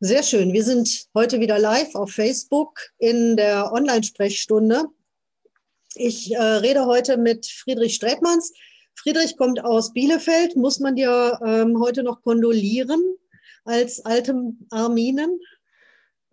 [0.00, 0.52] Sehr schön.
[0.52, 4.84] Wir sind heute wieder live auf Facebook in der Online-Sprechstunde.
[5.94, 8.52] Ich äh, rede heute mit Friedrich Strätmanns.
[8.94, 10.54] Friedrich kommt aus Bielefeld.
[10.54, 13.00] Muss man dir ähm, heute noch kondolieren
[13.64, 15.40] als altem Arminen?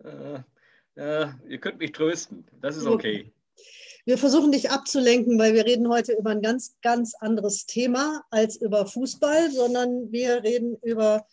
[0.04, 0.40] Äh,
[0.96, 2.44] äh, ihr könnt mich trösten.
[2.60, 3.32] Das ist okay.
[4.04, 8.56] Wir versuchen dich abzulenken, weil wir reden heute über ein ganz, ganz anderes Thema als
[8.56, 11.26] über Fußball, sondern wir reden über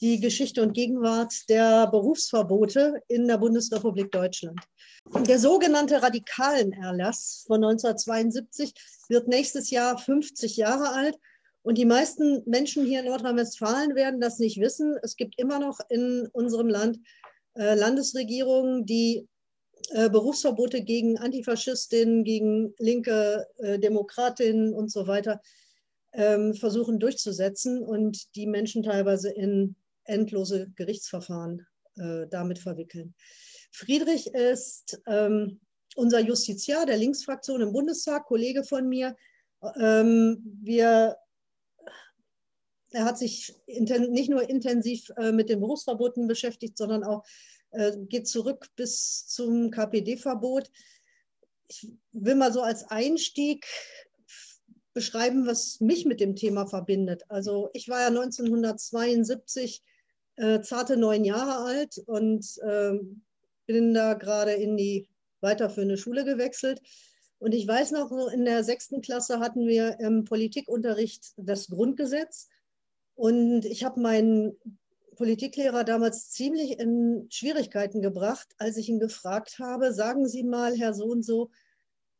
[0.00, 4.60] die Geschichte und Gegenwart der Berufsverbote in der Bundesrepublik Deutschland.
[5.26, 8.74] Der sogenannte Radikalenerlass von 1972
[9.08, 11.18] wird nächstes Jahr 50 Jahre alt.
[11.62, 14.96] Und die meisten Menschen hier in Nordrhein-Westfalen werden das nicht wissen.
[15.02, 16.98] Es gibt immer noch in unserem Land
[17.54, 19.26] äh, Landesregierungen, die
[19.90, 25.40] äh, Berufsverbote gegen Antifaschistinnen, gegen linke äh, Demokratinnen und so weiter
[26.14, 33.14] ähm, versuchen durchzusetzen und die Menschen teilweise in endlose Gerichtsverfahren äh, damit verwickeln.
[33.70, 35.60] Friedrich ist ähm,
[35.96, 39.16] unser Justiziar der Linksfraktion im Bundestag, Kollege von mir.
[39.76, 41.16] Ähm, wir,
[42.90, 47.24] er hat sich nicht nur intensiv äh, mit den Berufsverboten beschäftigt, sondern auch
[47.70, 50.70] äh, geht zurück bis zum KPD-Verbot.
[51.68, 53.66] Ich will mal so als Einstieg
[54.92, 57.24] beschreiben, was mich mit dem Thema verbindet.
[57.28, 59.82] Also ich war ja 1972
[60.36, 62.98] äh, zarte neun Jahre alt und äh,
[63.66, 65.08] bin da gerade in die
[65.40, 66.80] weiterführende Schule gewechselt.
[67.38, 72.48] Und ich weiß noch, in der sechsten Klasse hatten wir im Politikunterricht das Grundgesetz.
[73.14, 74.56] Und ich habe meinen
[75.16, 80.94] Politiklehrer damals ziemlich in Schwierigkeiten gebracht, als ich ihn gefragt habe, sagen Sie mal, Herr
[80.94, 81.50] so und so,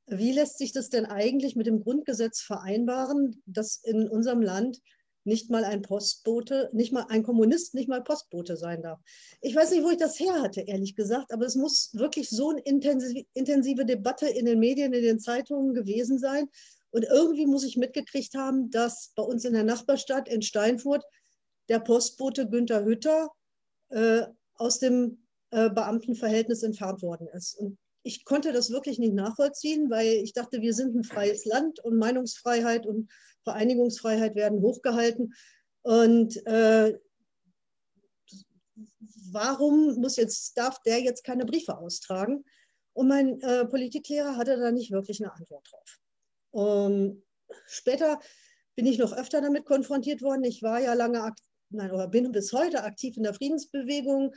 [0.06, 4.80] wie lässt sich das denn eigentlich mit dem Grundgesetz vereinbaren, dass in unserem Land
[5.24, 9.00] nicht mal ein Postbote, nicht mal ein Kommunist, nicht mal Postbote sein darf.
[9.40, 12.50] Ich weiß nicht, wo ich das her hatte, ehrlich gesagt, aber es muss wirklich so
[12.50, 16.48] eine intensive, Debatte in den Medien, in den Zeitungen gewesen sein.
[16.90, 21.04] Und irgendwie muss ich mitgekriegt haben, dass bei uns in der Nachbarstadt in Steinfurt
[21.68, 23.30] der Postbote Günther Hütter
[23.88, 24.22] äh,
[24.54, 27.58] aus dem äh, Beamtenverhältnis entfernt worden ist.
[27.58, 31.80] Und ich konnte das wirklich nicht nachvollziehen, weil ich dachte, wir sind ein freies Land
[31.80, 33.10] und Meinungsfreiheit und
[33.44, 35.34] Vereinigungsfreiheit werden hochgehalten.
[35.82, 36.98] Und äh,
[39.30, 42.44] warum muss jetzt, darf der jetzt keine Briefe austragen?
[42.94, 46.00] Und mein äh, Politiklehrer hatte da nicht wirklich eine Antwort drauf.
[46.52, 47.22] Um,
[47.66, 48.20] später
[48.76, 50.44] bin ich noch öfter damit konfrontiert worden.
[50.44, 51.32] Ich war ja lange,
[51.70, 54.34] nein, oder bin bis heute aktiv in der Friedensbewegung,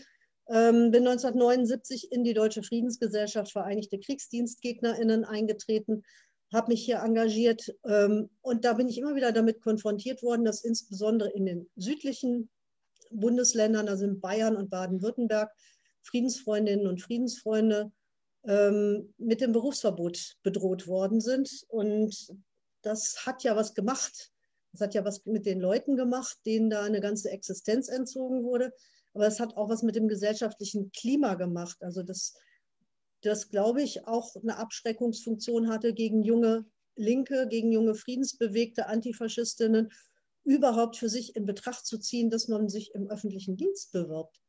[0.49, 6.03] ähm, bin 1979 in die Deutsche Friedensgesellschaft Vereinigte KriegsdienstgegnerInnen eingetreten
[6.53, 10.63] habe mich hier engagiert ähm, und da bin ich immer wieder damit konfrontiert worden, dass
[10.63, 12.49] insbesondere in den südlichen
[13.11, 15.51] Bundesländern, also in Bayern und Baden-Württemberg,
[16.03, 17.91] Friedensfreundinnen und Friedensfreunde
[18.45, 21.65] ähm, mit dem Berufsverbot bedroht worden sind.
[21.67, 22.33] Und
[22.81, 24.31] das hat ja was gemacht.
[24.71, 28.73] Das hat ja was mit den Leuten gemacht, denen da eine ganze Existenz entzogen wurde.
[29.13, 31.77] Aber es hat auch was mit dem gesellschaftlichen Klima gemacht.
[31.81, 32.35] Also das
[33.21, 39.91] das, glaube ich, auch eine Abschreckungsfunktion hatte gegen junge Linke, gegen junge friedensbewegte Antifaschistinnen,
[40.43, 44.41] überhaupt für sich in Betracht zu ziehen, dass man sich im öffentlichen Dienst bewirbt.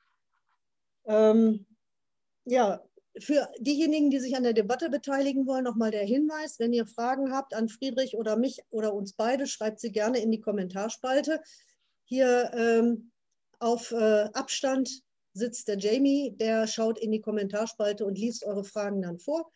[1.06, 1.66] Ähm,
[2.44, 2.82] ja,
[3.18, 7.32] für diejenigen, die sich an der Debatte beteiligen wollen, nochmal der Hinweis, wenn ihr Fragen
[7.32, 11.40] habt an Friedrich oder mich oder uns beide, schreibt sie gerne in die Kommentarspalte.
[12.04, 13.10] Hier ähm,
[13.58, 15.02] auf äh, Abstand
[15.38, 19.50] sitzt der Jamie, der schaut in die Kommentarspalte und liest eure Fragen dann vor.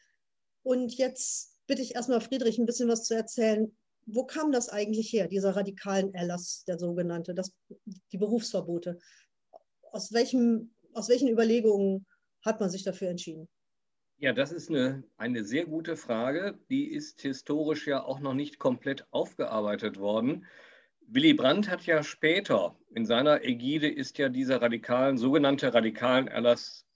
[0.62, 3.76] Und jetzt bitte ich erstmal Friedrich ein bisschen was zu erzählen.
[4.06, 7.52] Wo kam das eigentlich her, dieser radikalen Erlass, der sogenannte, das,
[8.12, 8.98] die Berufsverbote?
[9.90, 12.06] Aus, welchem, aus welchen Überlegungen
[12.44, 13.48] hat man sich dafür entschieden?
[14.18, 16.58] Ja, das ist eine, eine sehr gute Frage.
[16.70, 20.46] Die ist historisch ja auch noch nicht komplett aufgearbeitet worden.
[21.08, 26.86] Willy Brandt hat ja später, in seiner Ägide ist ja dieser radikalen, sogenannte radikalen Erlass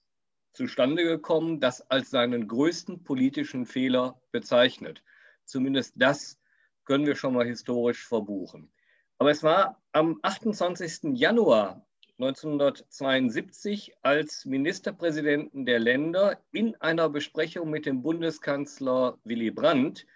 [0.53, 5.03] zustande gekommen, das als seinen größten politischen Fehler bezeichnet.
[5.45, 6.39] Zumindest das
[6.83, 8.71] können wir schon mal historisch verbuchen.
[9.19, 11.15] Aber es war am 28.
[11.15, 11.85] Januar
[12.19, 20.07] 1972, als Ministerpräsidenten der Länder in einer Besprechung mit dem Bundeskanzler Willy Brandt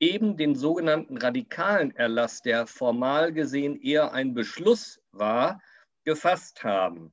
[0.00, 5.60] eben den sogenannten radikalen Erlass, der formal gesehen eher ein Beschluss war,
[6.04, 7.12] gefasst haben.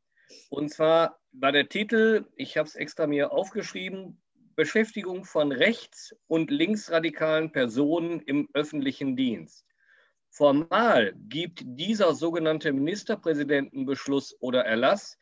[0.50, 4.22] Und zwar war der Titel, ich habe es extra mir aufgeschrieben,
[4.56, 9.66] Beschäftigung von rechts- und linksradikalen Personen im öffentlichen Dienst.
[10.30, 15.18] Formal gibt dieser sogenannte Ministerpräsidentenbeschluss oder Erlass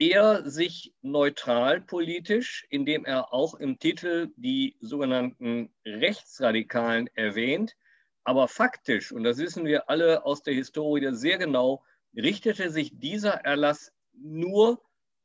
[0.00, 7.76] er sich neutral politisch, indem er auch im Titel die sogenannten Rechtsradikalen erwähnt,
[8.24, 11.84] aber faktisch, und das wissen wir alle aus der Historie sehr genau,
[12.16, 14.82] richtete sich dieser Erlass nur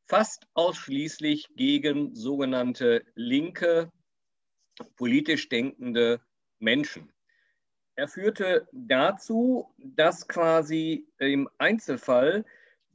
[0.08, 3.92] fast ausschließlich gegen sogenannte linke,
[4.98, 6.20] politisch denkende
[6.60, 7.12] Menschen.
[7.96, 12.44] Er führte dazu, dass quasi im Einzelfall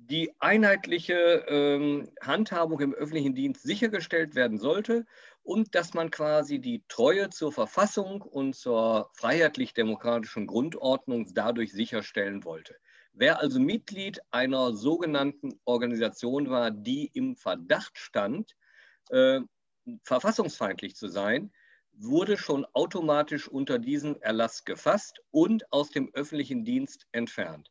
[0.08, 5.06] die einheitliche ähm, Handhabung im öffentlichen Dienst sichergestellt werden sollte
[5.42, 12.76] und dass man quasi die Treue zur Verfassung und zur freiheitlich-demokratischen Grundordnung dadurch sicherstellen wollte.
[13.12, 18.56] Wer also Mitglied einer sogenannten Organisation war, die im Verdacht stand,
[19.10, 19.40] äh,
[20.04, 21.52] verfassungsfeindlich zu sein,
[21.92, 27.70] wurde schon automatisch unter diesen Erlass gefasst und aus dem öffentlichen Dienst entfernt.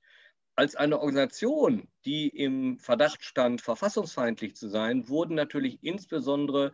[0.60, 6.74] Als eine Organisation, die im Verdacht stand, verfassungsfeindlich zu sein, wurden natürlich insbesondere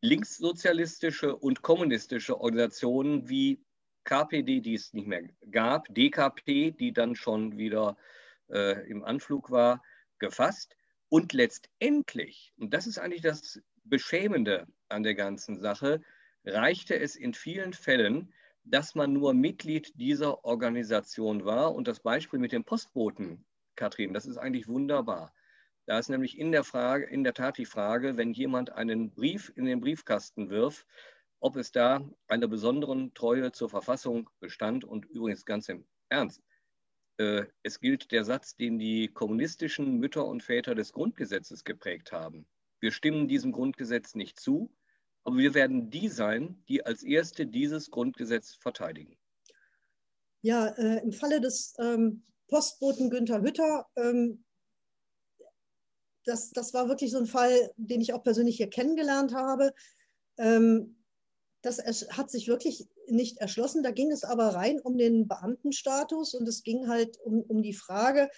[0.00, 3.64] linkssozialistische und kommunistische Organisationen wie
[4.02, 5.22] KPD, die es nicht mehr
[5.52, 7.96] gab, DKP, die dann schon wieder
[8.50, 9.80] äh, im Anflug war,
[10.18, 10.76] gefasst.
[11.08, 16.02] Und letztendlich, und das ist eigentlich das Beschämende an der ganzen Sache,
[16.44, 18.34] reichte es in vielen Fällen,
[18.64, 21.74] dass man nur Mitglied dieser Organisation war.
[21.74, 23.44] Und das Beispiel mit dem Postboten,
[23.76, 25.32] Katrin, das ist eigentlich wunderbar.
[25.86, 29.52] Da ist nämlich in der, Frage, in der Tat die Frage, wenn jemand einen Brief
[29.54, 30.86] in den Briefkasten wirft,
[31.40, 34.84] ob es da eine besondere Treue zur Verfassung bestand.
[34.84, 36.42] Und übrigens ganz im Ernst,
[37.18, 42.46] äh, es gilt der Satz, den die kommunistischen Mütter und Väter des Grundgesetzes geprägt haben.
[42.80, 44.74] Wir stimmen diesem Grundgesetz nicht zu,
[45.24, 49.16] aber wir werden die sein, die als Erste dieses Grundgesetz verteidigen.
[50.42, 54.44] Ja, äh, im Falle des ähm, Postboten Günther Hütter, ähm,
[56.24, 59.72] das, das war wirklich so ein Fall, den ich auch persönlich hier kennengelernt habe.
[60.38, 60.96] Ähm,
[61.62, 61.78] das
[62.10, 63.82] hat sich wirklich nicht erschlossen.
[63.82, 67.72] Da ging es aber rein um den Beamtenstatus und es ging halt um, um die
[67.72, 68.30] Frage,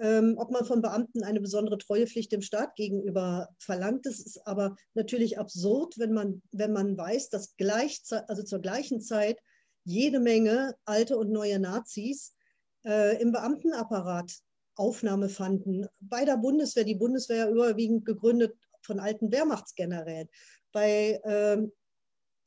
[0.00, 4.06] ähm, ob man von Beamten eine besondere Treuepflicht dem Staat gegenüber verlangt.
[4.06, 7.54] Das ist aber natürlich absurd, wenn man, wenn man weiß, dass
[8.28, 9.38] also zur gleichen Zeit
[9.84, 12.34] jede Menge alte und neue Nazis
[12.84, 14.32] äh, im Beamtenapparat
[14.76, 15.86] Aufnahme fanden.
[15.98, 20.28] Bei der Bundeswehr, die Bundeswehr überwiegend gegründet von alten Wehrmachtsgenerälen.
[20.72, 21.72] Bei ähm,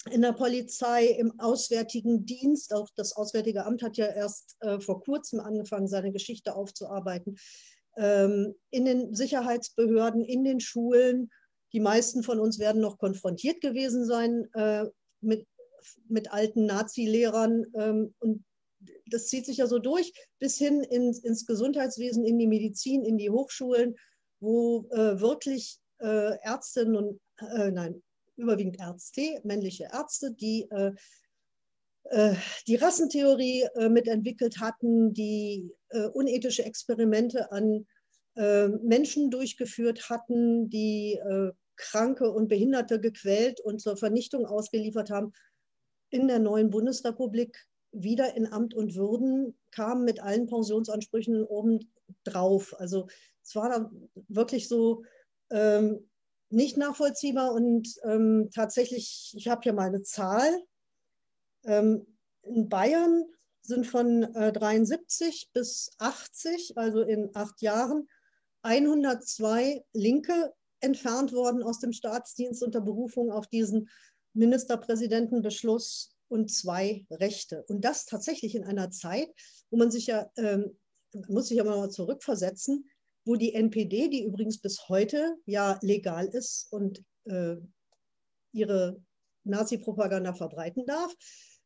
[0.10, 2.74] in der Polizei, im Auswärtigen Dienst.
[2.74, 7.38] Auch das Auswärtige Amt hat ja erst äh, vor kurzem angefangen, seine Geschichte aufzuarbeiten.
[7.98, 11.30] Ähm, in den Sicherheitsbehörden, in den Schulen.
[11.74, 14.86] Die meisten von uns werden noch konfrontiert gewesen sein äh,
[15.22, 15.46] mit,
[16.08, 17.66] mit alten Nazi-Lehrern.
[17.76, 18.44] Ähm, und
[19.06, 23.18] das zieht sich ja so durch bis hin ins, ins Gesundheitswesen, in die Medizin, in
[23.18, 23.96] die Hochschulen,
[24.40, 28.02] wo äh, wirklich äh, Ärztinnen und, äh, nein,
[28.42, 30.92] überwiegend Ärzte, männliche Ärzte, die äh,
[32.06, 32.36] äh,
[32.68, 37.86] die Rassentheorie äh, mitentwickelt hatten, die äh, unethische Experimente an
[38.34, 41.20] Menschen durchgeführt hatten, die
[41.76, 45.34] Kranke und Behinderte gequält und zur Vernichtung ausgeliefert haben,
[46.12, 51.92] in der neuen Bundesrepublik wieder in Amt und Würden, kamen mit allen Pensionsansprüchen oben
[52.24, 52.74] drauf.
[52.80, 53.08] Also
[53.44, 53.92] es war da
[54.30, 55.04] wirklich so,
[55.50, 56.10] ähm,
[56.52, 60.50] nicht nachvollziehbar und ähm, tatsächlich, ich habe hier mal eine Zahl.
[61.66, 62.06] Ähm,
[62.44, 63.26] in Bayern
[63.62, 68.08] sind von äh, 73 bis 80, also in acht Jahren,
[68.64, 73.90] 102 Linke entfernt worden aus dem Staatsdienst unter Berufung auf diesen
[74.34, 77.64] Ministerpräsidentenbeschluss und zwei Rechte.
[77.68, 79.30] Und das tatsächlich in einer Zeit,
[79.70, 80.78] wo man sich ja, ähm,
[81.28, 82.90] muss sich ja mal zurückversetzen,
[83.26, 87.56] wo die NPD, die übrigens bis heute ja legal ist und äh,
[88.54, 89.02] ihre
[89.44, 91.14] Nazi-Propaganda verbreiten darf,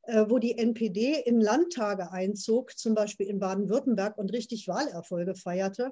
[0.04, 5.92] äh, wo die NPD in Landtage einzog, zum Beispiel in Baden-Württemberg und richtig Wahlerfolge feierte.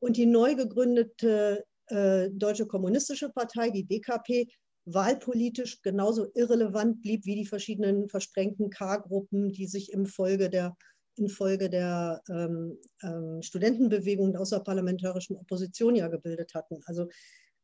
[0.00, 4.48] Und die neu gegründete äh, Deutsche Kommunistische Partei, die DKP,
[4.84, 10.76] wahlpolitisch genauso irrelevant blieb wie die verschiedenen versprengten K-Gruppen, die sich im Folge der
[11.16, 16.80] infolge der ähm, ähm, Studentenbewegung der außerparlamentarischen Opposition ja gebildet hatten.
[16.86, 17.08] Also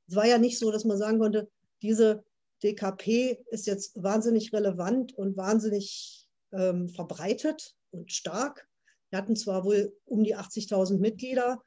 [0.06, 1.50] es war ja nicht so, dass man sagen konnte,
[1.82, 2.24] diese
[2.62, 8.68] DKP ist jetzt wahnsinnig relevant und wahnsinnig ähm, verbreitet und stark.
[9.10, 11.62] Wir hatten zwar wohl um die 80.000 Mitglieder,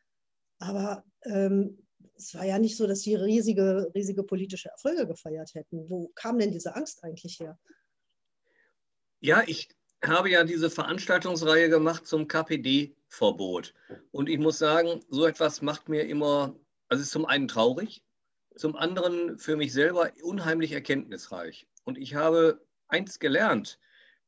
[0.59, 5.89] aber ähm, es war ja nicht so, dass sie riesige, riesige politische Erfolge gefeiert hätten.
[5.89, 7.57] Wo kam denn diese Angst eigentlich her?
[9.19, 9.69] Ja, ich
[10.03, 13.74] habe ja diese Veranstaltungsreihe gemacht zum KPD-Verbot.
[14.12, 16.55] Und ich muss sagen, so etwas macht mir immer
[16.89, 18.03] Also ist zum einen traurig,
[18.55, 21.67] zum anderen für mich selber unheimlich erkenntnisreich.
[21.84, 23.79] Und ich habe eins gelernt,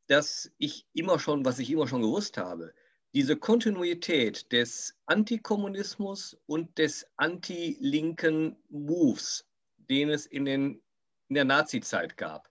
[0.08, 2.74] dass ich immer schon, was ich immer schon gewusst habe,
[3.14, 9.46] diese Kontinuität des Antikommunismus und des anti-linken Moves,
[9.78, 10.82] den es in, den,
[11.30, 12.50] in der Nazizeit gab,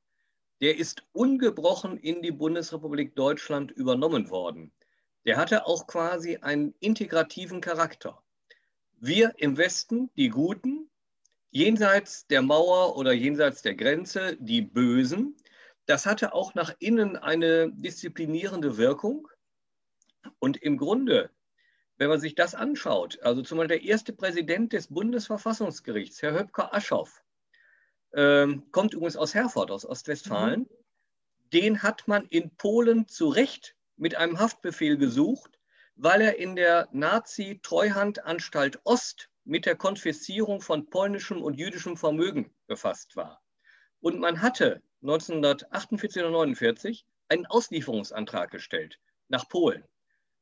[0.62, 4.72] der ist ungebrochen in die Bundesrepublik Deutschland übernommen worden.
[5.26, 8.22] Der hatte auch quasi einen integrativen Charakter.
[9.00, 10.88] Wir im Westen, die Guten,
[11.50, 15.36] jenseits der Mauer oder jenseits der Grenze, die Bösen.
[15.86, 19.26] Das hatte auch nach innen eine disziplinierende Wirkung.
[20.38, 21.30] Und im Grunde,
[21.96, 26.72] wenn man sich das anschaut, also zum Beispiel der erste Präsident des Bundesverfassungsgerichts, Herr Höpker
[26.72, 27.24] Aschoff,
[28.14, 30.60] ähm, kommt übrigens aus Herford, aus Ostwestfalen.
[30.60, 30.68] Mhm.
[31.52, 35.58] Den hat man in Polen zu Recht mit einem Haftbefehl gesucht,
[35.96, 43.16] weil er in der Nazi-Treuhandanstalt Ost mit der Konfiszierung von polnischem und jüdischem Vermögen befasst
[43.16, 43.42] war.
[44.00, 49.84] Und man hatte 1948 oder 1949 einen Auslieferungsantrag gestellt nach Polen.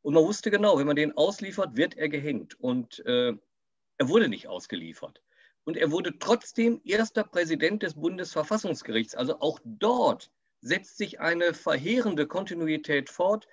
[0.03, 2.59] Und man wusste genau, wenn man den ausliefert, wird er gehängt.
[2.59, 3.33] Und äh,
[3.99, 5.23] er wurde nicht ausgeliefert.
[5.71, 9.15] Und er wurde trotzdem erster Präsident des Bundesverfassungsgerichts.
[9.15, 13.47] Also auch dort setzt sich eine verheerende Kontinuität fort.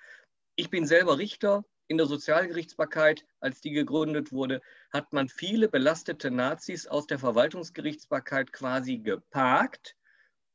[0.55, 6.31] Ich bin selber Richter in der Sozialgerichtsbarkeit, als die gegründet wurde, hat man viele belastete
[6.31, 9.95] Nazis aus der Verwaltungsgerichtsbarkeit quasi geparkt,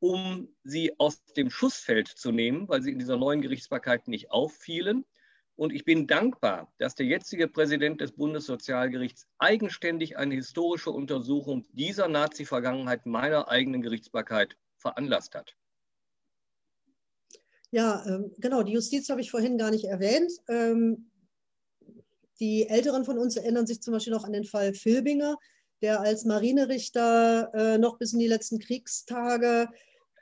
[0.00, 5.04] um sie aus dem Schussfeld zu nehmen, weil sie in dieser neuen Gerichtsbarkeit nicht auffielen.
[5.62, 12.08] Und ich bin dankbar, dass der jetzige Präsident des Bundessozialgerichts eigenständig eine historische Untersuchung dieser
[12.08, 15.54] Nazi-Vergangenheit meiner eigenen Gerichtsbarkeit veranlasst hat.
[17.70, 20.32] Ja, ähm, genau, die Justiz habe ich vorhin gar nicht erwähnt.
[20.48, 21.08] Ähm,
[22.40, 25.36] die Älteren von uns erinnern sich zum Beispiel noch an den Fall Filbinger,
[25.80, 29.68] der als Marinerichter äh, noch bis in die letzten Kriegstage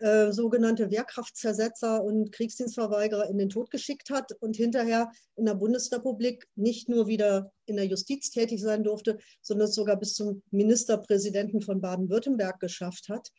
[0.00, 6.48] äh, sogenannte Wehrkraftzersetzer und Kriegsdienstverweigerer in den Tod geschickt hat und hinterher in der Bundesrepublik
[6.56, 11.80] nicht nur wieder in der Justiz tätig sein durfte, sondern sogar bis zum Ministerpräsidenten von
[11.80, 13.30] Baden-Württemberg geschafft hat.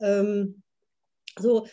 [0.00, 0.62] Ähm,
[1.38, 1.66] so,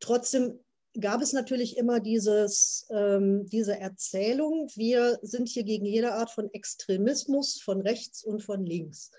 [0.00, 0.58] trotzdem
[0.98, 6.52] gab es natürlich immer dieses, ähm, diese Erzählung, wir sind hier gegen jede Art von
[6.52, 9.10] Extremismus von rechts und von links.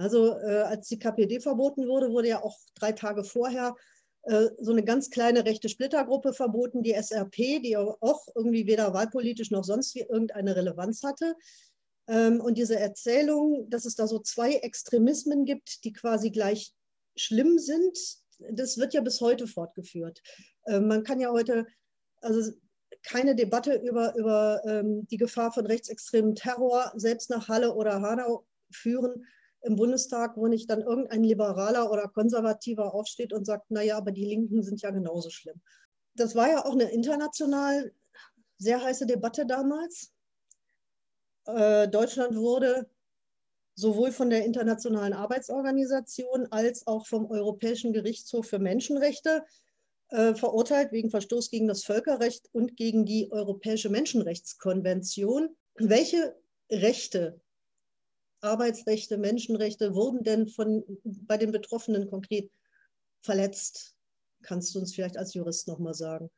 [0.00, 3.76] Also äh, als die KPD verboten wurde, wurde ja auch drei Tage vorher
[4.22, 9.50] äh, so eine ganz kleine rechte Splittergruppe verboten, die SRP, die auch irgendwie weder wahlpolitisch
[9.50, 11.34] noch sonst wie irgendeine Relevanz hatte.
[12.08, 16.72] Ähm, und diese Erzählung, dass es da so zwei Extremismen gibt, die quasi gleich
[17.14, 17.98] schlimm sind,
[18.52, 20.22] das wird ja bis heute fortgeführt.
[20.66, 21.66] Ähm, man kann ja heute,
[22.22, 22.52] also
[23.02, 28.46] keine Debatte über, über ähm, die Gefahr von rechtsextremem Terror selbst nach Halle oder Hanau
[28.70, 29.26] führen,
[29.62, 34.24] im Bundestag, wo nicht dann irgendein Liberaler oder Konservativer aufsteht und sagt, naja, aber die
[34.24, 35.60] Linken sind ja genauso schlimm.
[36.14, 37.92] Das war ja auch eine international
[38.58, 40.12] sehr heiße Debatte damals.
[41.46, 42.88] Äh, Deutschland wurde
[43.74, 49.44] sowohl von der Internationalen Arbeitsorganisation als auch vom Europäischen Gerichtshof für Menschenrechte
[50.08, 55.56] äh, verurteilt wegen Verstoß gegen das Völkerrecht und gegen die Europäische Menschenrechtskonvention.
[55.76, 56.36] Welche
[56.70, 57.40] Rechte
[58.40, 62.50] Arbeitsrechte, Menschenrechte wurden denn von, bei den Betroffenen konkret
[63.22, 63.96] verletzt?
[64.42, 66.30] Kannst du uns vielleicht als Jurist nochmal sagen?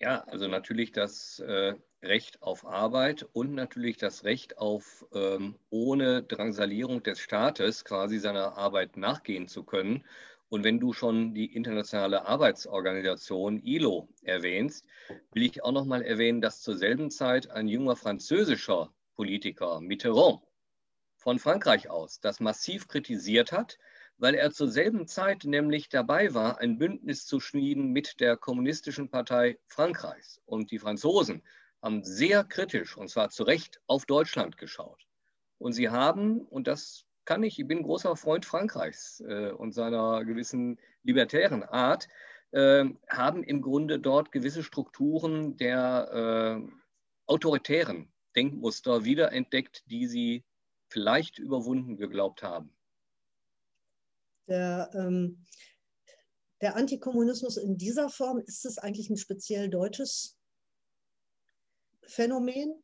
[0.00, 6.22] Ja, also natürlich das äh, Recht auf Arbeit und natürlich das Recht auf ähm, ohne
[6.22, 10.04] Drangsalierung des Staates quasi seiner Arbeit nachgehen zu können.
[10.48, 14.86] Und wenn du schon die Internationale Arbeitsorganisation ILO erwähnst,
[15.32, 20.40] will ich auch noch mal erwähnen, dass zur selben Zeit ein junger französischer Politiker, Mitterrand,
[21.20, 23.78] von Frankreich aus das massiv kritisiert hat,
[24.16, 29.10] weil er zur selben Zeit nämlich dabei war, ein Bündnis zu schmieden mit der Kommunistischen
[29.10, 30.40] Partei Frankreichs.
[30.46, 31.42] Und die Franzosen
[31.82, 35.06] haben sehr kritisch, und zwar zu Recht, auf Deutschland geschaut.
[35.58, 40.24] Und sie haben, und das kann ich, ich bin großer Freund Frankreichs äh, und seiner
[40.24, 42.08] gewissen libertären Art,
[42.52, 46.72] äh, haben im Grunde dort gewisse Strukturen der äh,
[47.26, 50.44] autoritären Denkmuster wiederentdeckt, die sie
[50.90, 52.74] vielleicht überwunden geglaubt haben.
[54.48, 55.44] Der, ähm,
[56.60, 60.36] der Antikommunismus in dieser Form, ist es eigentlich ein speziell deutsches
[62.02, 62.82] Phänomen?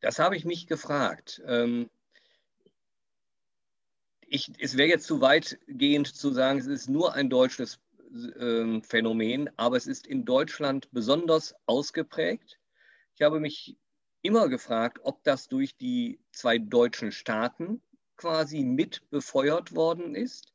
[0.00, 1.42] Das habe ich mich gefragt.
[1.46, 1.90] Ähm,
[4.26, 7.78] ich, es wäre jetzt zu weitgehend zu sagen, es ist nur ein deutsches
[8.38, 12.58] äh, Phänomen, aber es ist in Deutschland besonders ausgeprägt.
[13.14, 13.76] Ich habe mich
[14.24, 17.82] immer gefragt, ob das durch die zwei deutschen Staaten
[18.16, 20.52] quasi mit befeuert worden ist.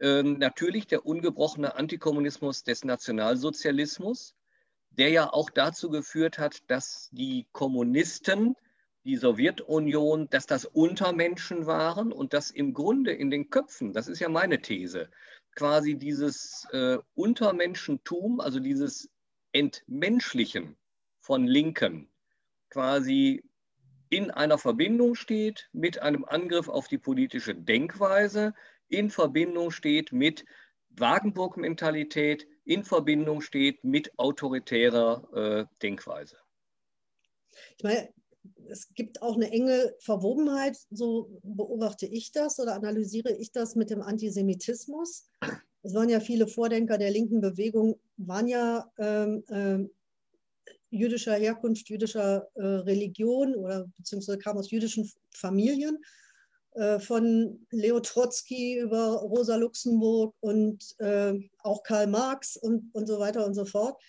[0.00, 4.34] Ähm, natürlich der ungebrochene Antikommunismus des Nationalsozialismus,
[4.90, 8.56] der ja auch dazu geführt hat, dass die Kommunisten,
[9.04, 14.18] die Sowjetunion, dass das Untermenschen waren und dass im Grunde in den Köpfen, das ist
[14.18, 15.08] ja meine These,
[15.54, 19.08] quasi dieses äh, Untermenschentum, also dieses
[19.52, 20.76] Entmenschlichen
[21.20, 22.10] von Linken,
[22.74, 23.44] quasi
[24.10, 28.52] in einer Verbindung steht mit einem Angriff auf die politische Denkweise,
[28.88, 30.44] in Verbindung steht mit
[30.90, 36.36] Wagenburg-Mentalität, in Verbindung steht mit autoritärer äh, Denkweise.
[37.78, 38.08] Ich meine,
[38.68, 43.90] es gibt auch eine enge Verwobenheit, so beobachte ich das oder analysiere ich das mit
[43.90, 45.28] dem Antisemitismus.
[45.82, 49.90] Es waren ja viele Vordenker der linken Bewegung, waren ja ähm, ähm,
[50.94, 55.98] jüdischer Herkunft, jüdischer äh, Religion oder beziehungsweise kamen aus jüdischen Familien.
[56.74, 63.20] Äh, von Leo Trotzki über Rosa Luxemburg und äh, auch Karl Marx und, und so
[63.20, 64.00] weiter und so fort.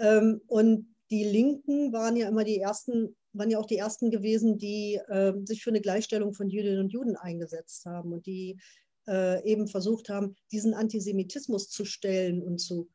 [0.00, 4.58] Ähm, und die Linken waren ja immer die ersten, waren ja auch die ersten gewesen,
[4.58, 8.58] die äh, sich für eine Gleichstellung von Jüdinnen und Juden eingesetzt haben und die
[9.06, 12.88] äh, eben versucht haben, diesen Antisemitismus zu stellen und zu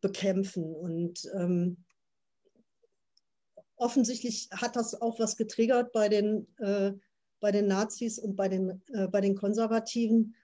[0.00, 0.74] bekämpfen.
[0.74, 1.76] Und ähm,
[3.78, 6.92] offensichtlich hat das auch was getriggert bei den, äh,
[7.40, 10.34] bei den Nazis und bei den, äh, bei den Konservativen,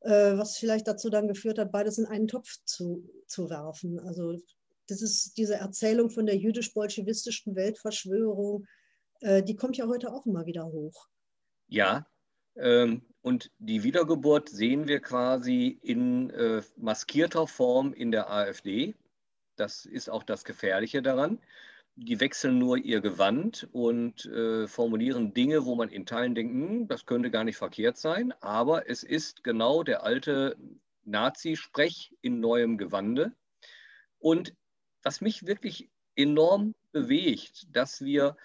[0.00, 4.00] äh, was vielleicht dazu dann geführt hat, beides in einen Topf zu, zu werfen.
[4.00, 4.38] Also
[4.88, 8.66] das ist diese Erzählung von der jüdisch-bolschewistischen Weltverschwörung,
[9.20, 11.08] äh, die kommt ja heute auch immer wieder hoch.
[11.68, 12.06] Ja,
[12.56, 18.94] ähm, und die Wiedergeburt sehen wir quasi in äh, maskierter Form in der AfD.
[19.56, 21.38] Das ist auch das Gefährliche daran
[22.02, 26.88] die wechseln nur ihr Gewand und äh, formulieren Dinge, wo man in Teilen denkt, hm,
[26.88, 30.56] das könnte gar nicht verkehrt sein, aber es ist genau der alte
[31.04, 33.32] Nazi-Sprech in neuem Gewande.
[34.18, 34.54] Und
[35.02, 38.36] was mich wirklich enorm bewegt, dass wir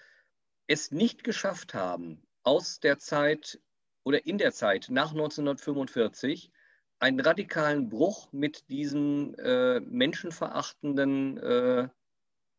[0.66, 3.58] es nicht geschafft haben, aus der Zeit
[4.04, 6.52] oder in der Zeit nach 1945
[6.98, 11.88] einen radikalen Bruch mit diesen äh, menschenverachtenden äh,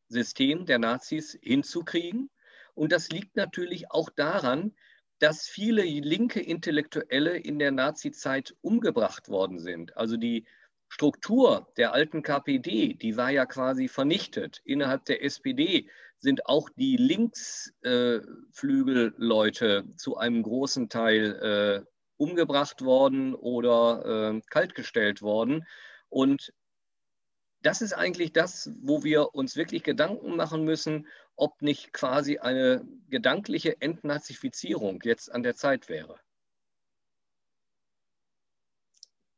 [0.07, 2.29] System der Nazis hinzukriegen.
[2.73, 4.73] Und das liegt natürlich auch daran,
[5.19, 9.95] dass viele linke Intellektuelle in der Nazizeit umgebracht worden sind.
[9.97, 10.45] Also die
[10.89, 14.61] Struktur der alten KPD, die war ja quasi vernichtet.
[14.63, 15.89] Innerhalb der SPD
[16.19, 21.81] sind auch die Linksflügelleute äh, zu einem großen Teil äh,
[22.17, 25.65] umgebracht worden oder äh, kaltgestellt worden.
[26.09, 26.51] Und
[27.61, 32.85] das ist eigentlich das, wo wir uns wirklich Gedanken machen müssen, ob nicht quasi eine
[33.09, 36.19] gedankliche Entnazifizierung jetzt an der Zeit wäre.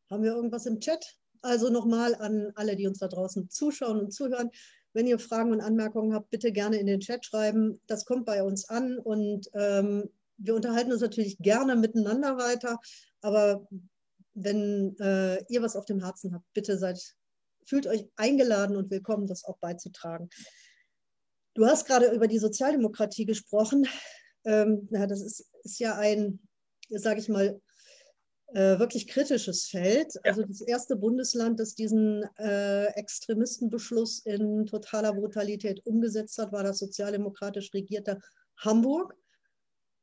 [0.10, 1.18] Haben wir irgendwas im Chat?
[1.42, 4.50] Also nochmal an alle, die uns da draußen zuschauen und zuhören.
[4.92, 7.80] Wenn ihr Fragen und Anmerkungen habt, bitte gerne in den Chat schreiben.
[7.88, 12.80] Das kommt bei uns an und ähm, wir unterhalten uns natürlich gerne miteinander weiter.
[13.22, 13.68] Aber
[14.34, 17.16] wenn äh, ihr was auf dem Herzen habt, bitte seid
[17.70, 20.30] fühlt euch eingeladen und willkommen, das auch beizutragen.
[21.54, 23.88] Du hast gerade über die Sozialdemokratie gesprochen.
[24.44, 26.40] Ähm, ja, das ist, ist ja ein,
[26.90, 27.62] sage ich mal,
[28.54, 30.14] äh, wirklich kritisches Feld.
[30.16, 30.22] Ja.
[30.32, 36.80] Also das erste Bundesland, das diesen äh, Extremistenbeschluss in totaler Brutalität umgesetzt hat, war das
[36.80, 38.20] sozialdemokratisch regierte
[38.58, 39.16] Hamburg.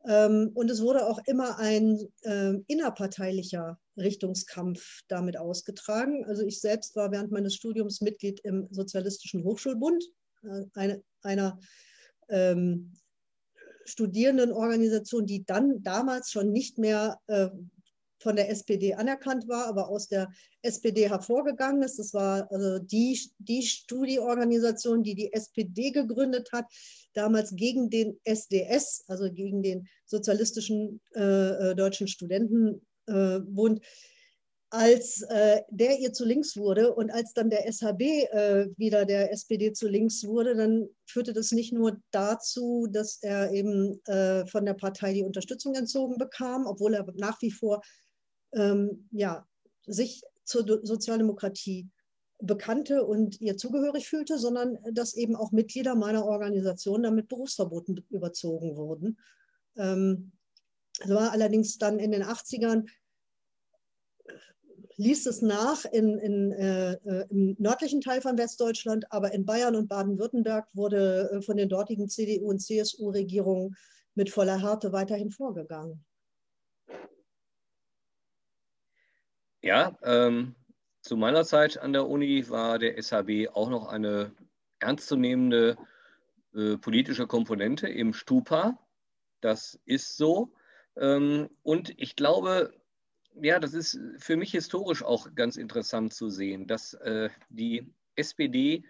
[0.06, 6.24] Ähm, und es wurde auch immer ein äh, innerparteilicher Richtungskampf damit ausgetragen.
[6.26, 10.04] Also ich selbst war während meines Studiums Mitglied im Sozialistischen Hochschulbund,
[10.44, 11.58] äh, eine, einer
[12.28, 12.92] ähm,
[13.84, 17.48] Studierendenorganisation, die dann damals schon nicht mehr äh,
[18.18, 21.98] von der SPD anerkannt war, aber aus der SPD hervorgegangen ist.
[21.98, 26.64] Das war also die, die Studieorganisation, die die SPD gegründet hat,
[27.12, 32.80] damals gegen den SDS, also gegen den Sozialistischen äh, äh Deutschen Studentenbund.
[33.06, 33.86] Äh,
[34.70, 39.32] als äh, der ihr zu links wurde und als dann der SHB äh, wieder der
[39.32, 44.66] SPD zu links wurde, dann führte das nicht nur dazu, dass er eben äh, von
[44.66, 47.80] der Partei die Unterstützung entzogen bekam, obwohl er nach wie vor
[48.54, 49.46] ähm, ja,
[49.86, 51.88] sich zur Sozialdemokratie
[52.38, 58.76] bekannte und ihr zugehörig fühlte, sondern dass eben auch Mitglieder meiner Organisation damit Berufsverboten überzogen
[58.76, 59.16] wurden.
[59.76, 60.32] Ähm,
[60.98, 62.86] das war allerdings dann in den 80ern
[64.96, 69.76] ließ es nach in, in, äh, äh, im nördlichen Teil von Westdeutschland, aber in Bayern
[69.76, 73.76] und Baden-Württemberg wurde äh, von den dortigen CDU- und CSU-Regierungen
[74.14, 76.04] mit voller Härte weiterhin vorgegangen.
[79.62, 80.54] Ja, ähm,
[81.02, 84.32] zu meiner Zeit an der Uni war der SHB auch noch eine
[84.78, 85.76] ernstzunehmende
[86.54, 88.78] äh, politische Komponente im Stupa.
[89.46, 90.52] Das ist so.
[90.96, 92.74] Ähm, und ich glaube,
[93.40, 98.82] ja, das ist für mich historisch auch ganz interessant zu sehen, dass äh, die SPD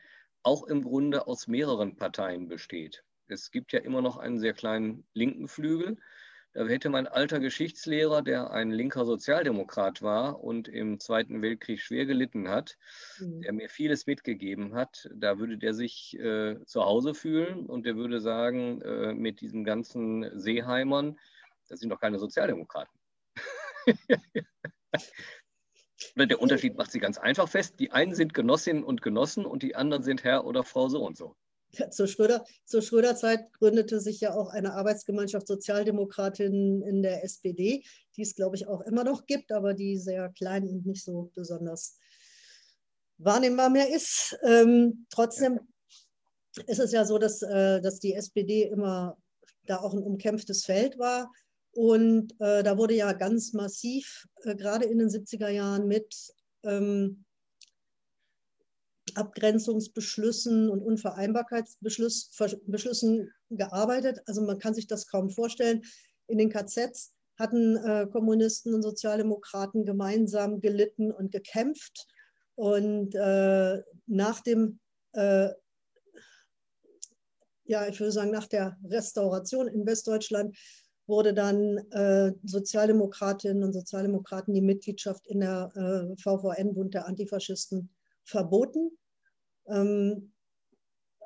[0.42, 3.04] auch im Grunde aus mehreren Parteien besteht.
[3.28, 5.98] Es gibt ja immer noch einen sehr kleinen linken Flügel.
[6.56, 12.06] Da hätte mein alter Geschichtslehrer, der ein linker Sozialdemokrat war und im Zweiten Weltkrieg schwer
[12.06, 12.78] gelitten hat,
[13.18, 13.42] mhm.
[13.42, 17.96] der mir vieles mitgegeben hat, da würde der sich äh, zu Hause fühlen und der
[17.96, 21.18] würde sagen, äh, mit diesen ganzen Seeheimern,
[21.68, 22.98] das sind doch keine Sozialdemokraten.
[26.16, 27.80] Der Unterschied macht sie ganz einfach fest.
[27.80, 31.16] Die einen sind Genossinnen und Genossen und die anderen sind Herr oder Frau so und
[31.16, 31.36] so.
[31.90, 37.84] zur, Schröder, zur Schröder-Zeit gründete sich ja auch eine Arbeitsgemeinschaft Sozialdemokratinnen in der SPD,
[38.16, 41.30] die es, glaube ich, auch immer noch gibt, aber die sehr klein und nicht so
[41.34, 41.98] besonders
[43.18, 44.38] wahrnehmbar mehr ist.
[44.42, 45.60] Ähm, trotzdem
[46.66, 49.16] ist es ja so, dass, äh, dass die SPD immer
[49.66, 51.30] da auch ein umkämpftes Feld war.
[51.72, 56.14] Und äh, da wurde ja ganz massiv, äh, gerade in den 70er Jahren, mit
[56.62, 57.25] ähm,
[59.16, 64.20] Abgrenzungsbeschlüssen und Unvereinbarkeitsbeschlüssen gearbeitet.
[64.26, 65.82] Also man kann sich das kaum vorstellen.
[66.26, 72.06] In den KZs hatten äh, Kommunisten und Sozialdemokraten gemeinsam gelitten und gekämpft.
[72.54, 74.80] Und äh, nach dem,
[75.12, 75.50] äh,
[77.64, 80.56] ja, ich würde sagen, nach der Restauration in Westdeutschland
[81.06, 87.90] wurde dann äh, Sozialdemokratinnen und Sozialdemokraten die Mitgliedschaft in der äh, VVN, Bund der Antifaschisten,
[88.24, 88.90] verboten.
[89.68, 90.32] Ähm,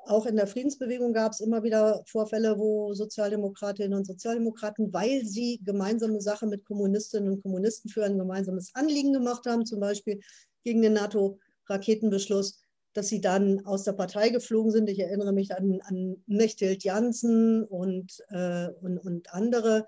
[0.05, 5.61] auch in der Friedensbewegung gab es immer wieder Vorfälle, wo Sozialdemokratinnen und Sozialdemokraten, weil sie
[5.63, 10.19] gemeinsame Sache mit Kommunistinnen und Kommunisten für ein gemeinsames Anliegen gemacht haben, zum Beispiel
[10.63, 12.59] gegen den NATO-Raketenbeschluss,
[12.93, 14.89] dass sie dann aus der Partei geflogen sind.
[14.89, 19.85] Ich erinnere mich an, an Mechthild Jansen und, äh, und, und andere.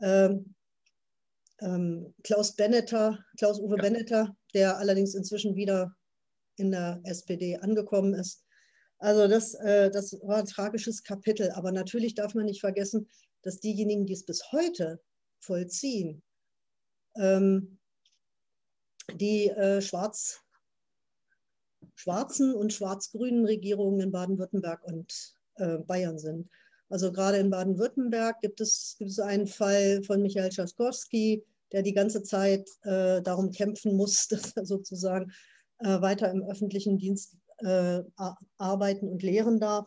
[0.00, 0.54] Ähm,
[1.60, 3.82] ähm, Klaus Benneter, Klaus-Uwe ja.
[3.82, 5.94] Benneter, der allerdings inzwischen wieder
[6.56, 8.44] in der SPD angekommen ist.
[8.98, 11.50] Also das, äh, das war ein tragisches Kapitel.
[11.52, 13.08] Aber natürlich darf man nicht vergessen,
[13.42, 15.00] dass diejenigen, die es bis heute
[15.40, 16.22] vollziehen,
[17.16, 17.78] ähm,
[19.14, 20.40] die äh, schwarz,
[21.94, 26.48] schwarzen und schwarz-grünen Regierungen in Baden-Württemberg und äh, Bayern sind.
[26.88, 31.94] Also gerade in Baden-Württemberg gibt es, gibt es einen Fall von Michael Schaskowski, der die
[31.94, 35.32] ganze Zeit äh, darum kämpfen muss, dass er sozusagen
[35.88, 38.02] weiter im öffentlichen Dienst äh,
[38.58, 39.86] arbeiten und lehren darf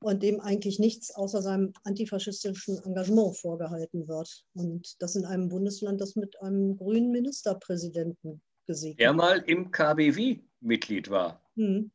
[0.00, 4.44] und dem eigentlich nichts außer seinem antifaschistischen Engagement vorgehalten wird.
[4.54, 10.38] Und das in einem Bundesland, das mit einem grünen Ministerpräsidenten gesegnet Der mal im KBW
[10.60, 11.42] Mitglied war.
[11.56, 11.90] Hm.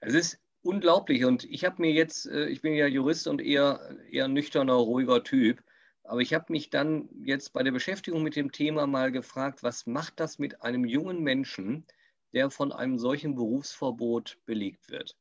[0.00, 3.96] Es ist unglaublich und ich habe mir jetzt, äh, ich bin ja Jurist und eher,
[4.10, 5.62] eher nüchterner, ruhiger Typ,
[6.04, 9.86] aber ich habe mich dann jetzt bei der Beschäftigung mit dem Thema mal gefragt, was
[9.86, 11.86] macht das mit einem jungen Menschen,
[12.32, 15.16] der von einem solchen Berufsverbot belegt wird.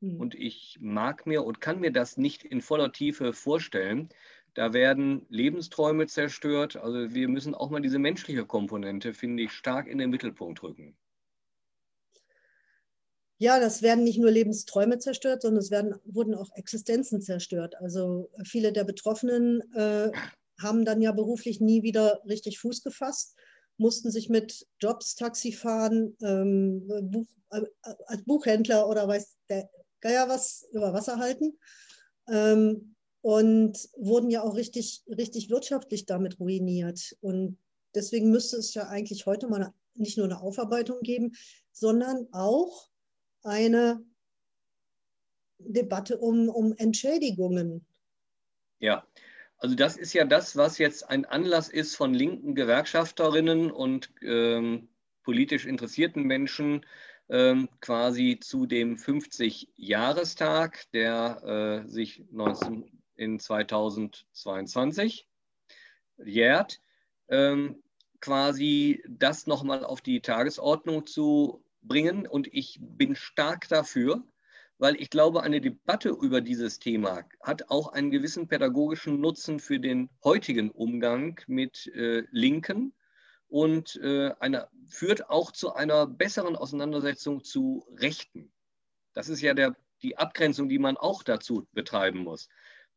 [0.00, 0.20] Mhm.
[0.20, 4.08] Und ich mag mir und kann mir das nicht in voller Tiefe vorstellen.
[4.54, 6.76] Da werden Lebensträume zerstört.
[6.76, 10.96] Also wir müssen auch mal diese menschliche Komponente, finde ich, stark in den Mittelpunkt rücken.
[13.40, 17.76] Ja, das werden nicht nur Lebensträume zerstört, sondern es werden, wurden auch Existenzen zerstört.
[17.76, 20.10] Also viele der Betroffenen äh,
[20.60, 23.36] haben dann ja beruflich nie wieder richtig Fuß gefasst
[23.78, 27.62] mussten sich mit Jobs, Taxifahren, ähm, Buch, äh,
[28.06, 31.58] als Buchhändler oder weiß der Geier was über Wasser halten.
[32.28, 37.16] Ähm, und wurden ja auch richtig, richtig wirtschaftlich damit ruiniert.
[37.20, 37.58] Und
[37.94, 41.32] deswegen müsste es ja eigentlich heute mal nicht nur eine Aufarbeitung geben,
[41.72, 42.88] sondern auch
[43.42, 44.04] eine
[45.58, 47.84] Debatte um, um Entschädigungen.
[48.78, 49.04] Ja,
[49.58, 54.88] also das ist ja das, was jetzt ein Anlass ist von linken Gewerkschafterinnen und ähm,
[55.24, 56.86] politisch interessierten Menschen
[57.28, 65.28] ähm, quasi zu dem 50-Jahrestag, der äh, sich 19, in 2022
[66.24, 66.80] jährt,
[67.28, 67.82] ähm,
[68.20, 72.26] quasi das nochmal auf die Tagesordnung zu bringen.
[72.26, 74.22] Und ich bin stark dafür,
[74.78, 79.80] weil ich glaube, eine Debatte über dieses Thema hat auch einen gewissen pädagogischen Nutzen für
[79.80, 82.94] den heutigen Umgang mit äh, Linken
[83.48, 88.52] und äh, eine, führt auch zu einer besseren Auseinandersetzung zu Rechten.
[89.14, 92.48] Das ist ja der, die Abgrenzung, die man auch dazu betreiben muss.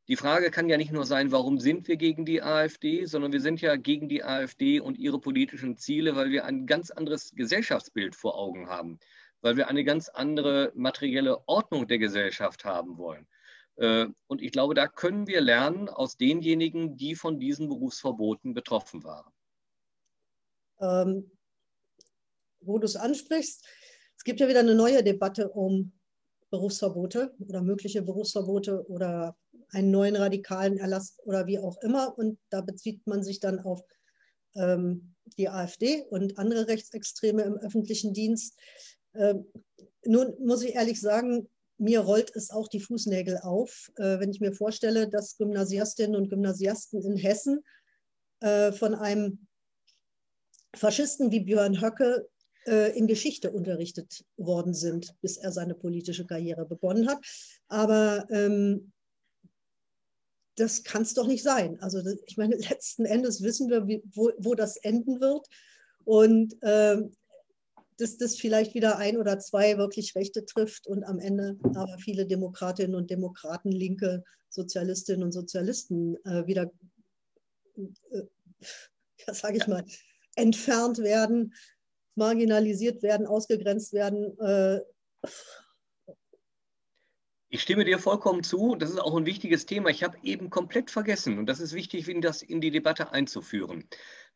[0.07, 3.39] Die Frage kann ja nicht nur sein, warum sind wir gegen die AfD, sondern wir
[3.39, 8.15] sind ja gegen die AfD und ihre politischen Ziele, weil wir ein ganz anderes Gesellschaftsbild
[8.15, 8.99] vor Augen haben,
[9.41, 13.27] weil wir eine ganz andere materielle Ordnung der Gesellschaft haben wollen.
[13.77, 19.03] Äh, und ich glaube, da können wir lernen aus denjenigen, die von diesen Berufsverboten betroffen
[19.03, 19.31] waren.
[20.79, 21.31] Ähm,
[22.61, 23.65] wo du es ansprichst,
[24.17, 25.93] es gibt ja wieder eine neue Debatte um
[26.51, 29.35] Berufsverbote oder mögliche Berufsverbote oder
[29.69, 32.17] einen neuen radikalen Erlass oder wie auch immer.
[32.17, 33.81] Und da bezieht man sich dann auf
[34.55, 38.59] ähm, die AfD und andere Rechtsextreme im öffentlichen Dienst.
[39.15, 39.45] Ähm,
[40.05, 41.47] nun muss ich ehrlich sagen,
[41.77, 46.29] mir rollt es auch die Fußnägel auf, äh, wenn ich mir vorstelle, dass Gymnasiastinnen und
[46.29, 47.63] Gymnasiasten in Hessen
[48.39, 49.47] äh, von einem
[50.75, 52.27] Faschisten wie Björn Höcke
[52.67, 57.25] äh, in Geschichte unterrichtet worden sind, bis er seine politische Karriere begonnen hat.
[57.67, 58.91] Aber ähm,
[60.55, 61.79] das kann es doch nicht sein.
[61.81, 65.47] Also ich meine, letzten Endes wissen wir, wie, wo, wo das enden wird.
[66.03, 67.13] Und ähm,
[68.01, 72.25] dass das vielleicht wieder ein oder zwei wirklich Rechte trifft und am Ende aber viele
[72.25, 76.71] Demokratinnen und Demokraten, linke Sozialistinnen und Sozialisten äh, wieder,
[77.77, 78.23] äh,
[79.25, 79.85] ja, sage ich mal,
[80.35, 81.53] entfernt werden,
[82.15, 84.37] marginalisiert werden, ausgegrenzt werden.
[84.39, 84.81] Äh,
[87.53, 88.75] ich stimme dir vollkommen zu.
[88.75, 89.89] Das ist auch ein wichtiges Thema.
[89.89, 93.87] Ich habe eben komplett vergessen, und das ist wichtig, das in die Debatte einzuführen.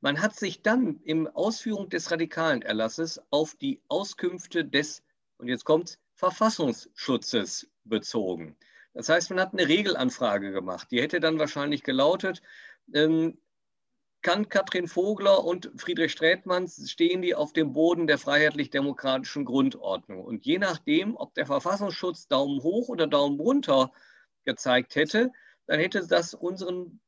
[0.01, 5.01] Man hat sich dann im Ausführung des radikalen Erlasses auf die Auskünfte des,
[5.37, 8.57] und jetzt kommt Verfassungsschutzes bezogen.
[8.93, 10.89] Das heißt, man hat eine Regelanfrage gemacht.
[10.91, 12.41] Die hätte dann wahrscheinlich gelautet,
[12.93, 13.37] ähm,
[14.25, 20.25] kann Katrin Vogler und Friedrich Strätmann, stehen die auf dem Boden der freiheitlich-demokratischen Grundordnung.
[20.25, 23.93] Und je nachdem, ob der Verfassungsschutz Daumen hoch oder Daumen runter
[24.43, 25.31] gezeigt hätte,
[25.67, 27.01] dann hätte das unseren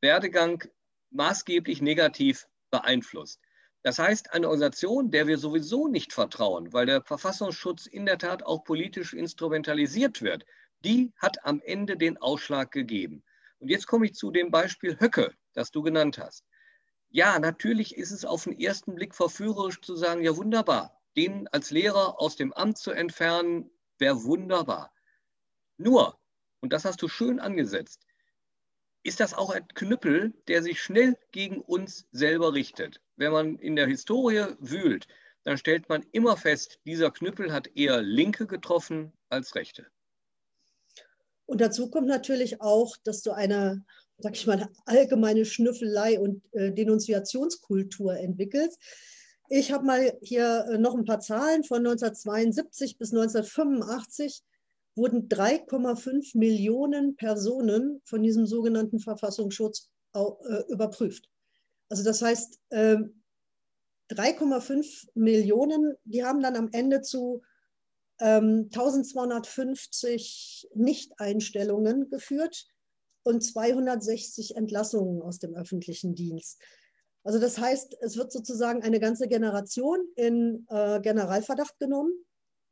[0.00, 0.64] Werdegang
[1.10, 3.40] maßgeblich negativ beeinflusst.
[3.84, 8.42] Das heißt, eine Organisation, der wir sowieso nicht vertrauen, weil der Verfassungsschutz in der Tat
[8.42, 10.44] auch politisch instrumentalisiert wird,
[10.84, 13.22] die hat am Ende den Ausschlag gegeben.
[13.60, 16.44] Und jetzt komme ich zu dem Beispiel Höcke, das du genannt hast.
[17.14, 21.70] Ja, natürlich ist es auf den ersten Blick verführerisch zu sagen, ja wunderbar, den als
[21.70, 24.92] Lehrer aus dem Amt zu entfernen, wäre wunderbar.
[25.76, 26.18] Nur,
[26.58, 28.04] und das hast du schön angesetzt,
[29.04, 33.00] ist das auch ein Knüppel, der sich schnell gegen uns selber richtet.
[33.14, 35.06] Wenn man in der Historie wühlt,
[35.44, 39.86] dann stellt man immer fest, dieser Knüppel hat eher Linke getroffen als Rechte.
[41.46, 43.84] Und dazu kommt natürlich auch, dass du eine
[44.18, 48.72] sag ich mal, allgemeine Schnüffelei und äh, Denunziationskultur entwickelt.
[49.48, 51.64] Ich habe mal hier äh, noch ein paar Zahlen.
[51.64, 54.42] Von 1972 bis 1985
[54.94, 60.20] wurden 3,5 Millionen Personen von diesem sogenannten Verfassungsschutz äh,
[60.68, 61.28] überprüft.
[61.88, 67.42] Also das heißt, 3,5 ähm, Millionen, die haben dann am Ende zu
[68.18, 72.73] 1250 ähm, Nichteinstellungen geführt
[73.24, 76.62] und 260 Entlassungen aus dem öffentlichen Dienst.
[77.24, 82.12] Also das heißt, es wird sozusagen eine ganze Generation in äh, Generalverdacht genommen.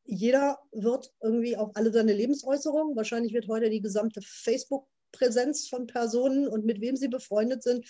[0.04, 6.48] Jeder wird irgendwie auf alle seine Lebensäußerungen, wahrscheinlich wird heute die gesamte Facebook-Präsenz von Personen
[6.48, 7.88] und mit wem sie befreundet sind,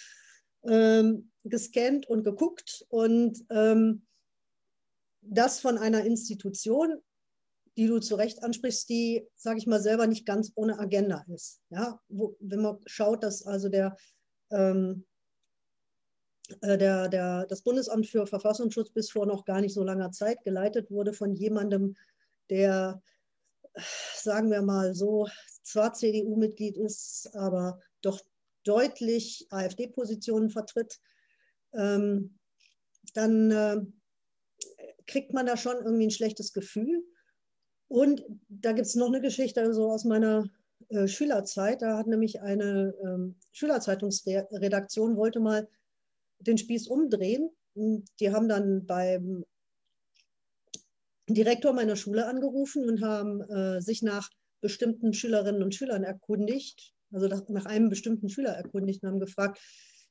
[0.64, 2.86] ähm, gescannt und geguckt.
[2.88, 4.06] Und ähm,
[5.22, 7.00] das von einer Institution,
[7.76, 11.60] die du zu Recht ansprichst, die, sage ich mal, selber nicht ganz ohne Agenda ist.
[11.70, 13.96] Ja, Wo, wenn man schaut, dass also der,
[14.50, 15.06] ähm,
[16.60, 20.42] äh, der, der, das Bundesamt für Verfassungsschutz bis vor noch gar nicht so langer Zeit
[20.44, 21.96] geleitet wurde von jemandem,
[22.50, 23.02] der,
[24.14, 25.28] sagen wir mal so,
[25.62, 28.20] zwar CDU-Mitglied ist, aber doch
[28.64, 31.00] deutlich AfD-Positionen vertritt,
[31.74, 32.38] ähm,
[33.14, 33.80] dann äh,
[35.06, 37.02] kriegt man da schon irgendwie ein schlechtes Gefühl.
[37.92, 40.48] Und da gibt es noch eine Geschichte also aus meiner
[40.88, 41.82] äh, Schülerzeit.
[41.82, 45.68] Da hat nämlich eine ähm, Schülerzeitungsredaktion wollte mal
[46.38, 47.50] den Spieß umdrehen.
[47.74, 49.44] Die haben dann beim
[51.28, 54.30] Direktor meiner Schule angerufen und haben äh, sich nach
[54.62, 59.60] bestimmten Schülerinnen und Schülern erkundigt, also nach einem bestimmten Schüler erkundigt und haben gefragt,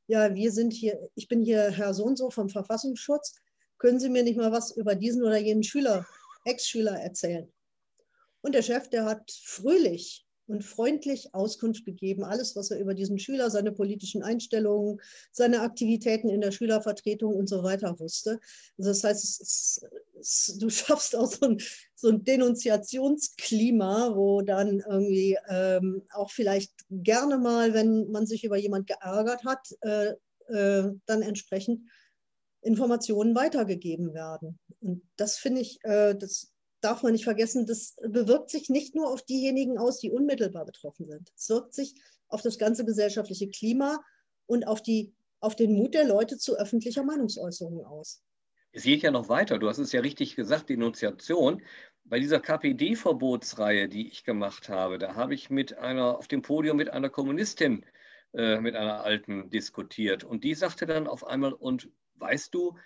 [0.06, 3.34] ja, wir sind hier, ich bin hier Herr so und so vom Verfassungsschutz,
[3.80, 6.06] können Sie mir nicht mal was über diesen oder jenen Schüler,
[6.46, 7.52] Ex-Schüler erzählen?
[8.42, 12.24] Und der Chef, der hat fröhlich und freundlich Auskunft gegeben.
[12.24, 15.00] Alles, was er über diesen Schüler, seine politischen Einstellungen,
[15.32, 18.40] seine Aktivitäten in der Schülervertretung und so weiter wusste.
[18.78, 19.82] Also das heißt, es,
[20.20, 21.58] es, du schaffst auch so ein,
[21.96, 28.58] so ein Denunziationsklima, wo dann irgendwie ähm, auch vielleicht gerne mal, wenn man sich über
[28.58, 30.14] jemand geärgert hat, äh,
[30.48, 31.90] äh, dann entsprechend
[32.62, 34.60] Informationen weitergegeben werden.
[34.82, 36.51] Und das finde ich, äh, das
[36.82, 41.08] darf man nicht vergessen, das bewirkt sich nicht nur auf diejenigen aus, die unmittelbar betroffen
[41.08, 41.32] sind.
[41.36, 41.96] Es wirkt sich
[42.28, 44.04] auf das ganze gesellschaftliche Klima
[44.46, 48.24] und auf, die, auf den Mut der Leute zu öffentlicher Meinungsäußerung aus.
[48.74, 49.60] Es geht ja noch weiter.
[49.60, 51.62] Du hast es ja richtig gesagt, Denunziation.
[52.04, 56.78] Bei dieser KPD-Verbotsreihe, die ich gemacht habe, da habe ich mit einer, auf dem Podium
[56.78, 57.86] mit einer Kommunistin,
[58.34, 60.24] äh, mit einer Alten diskutiert.
[60.24, 62.78] Und die sagte dann auf einmal, und weißt du,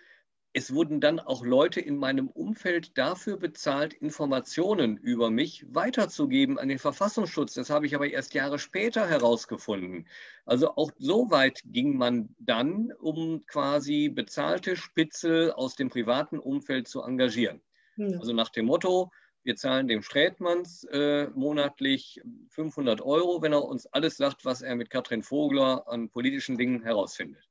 [0.58, 6.70] es wurden dann auch Leute in meinem Umfeld dafür bezahlt, Informationen über mich weiterzugeben an
[6.70, 7.56] den Verfassungsschutz.
[7.56, 10.08] Das habe ich aber erst Jahre später herausgefunden.
[10.46, 16.88] Also auch so weit ging man dann, um quasi bezahlte Spitzel aus dem privaten Umfeld
[16.88, 17.60] zu engagieren.
[17.98, 18.18] Ja.
[18.20, 19.12] Also nach dem Motto,
[19.44, 24.78] wir zahlen dem Strätmanns äh, monatlich 500 Euro, wenn er uns alles sagt, was er
[24.78, 27.44] mit Katrin Vogler an politischen Dingen herausfindet.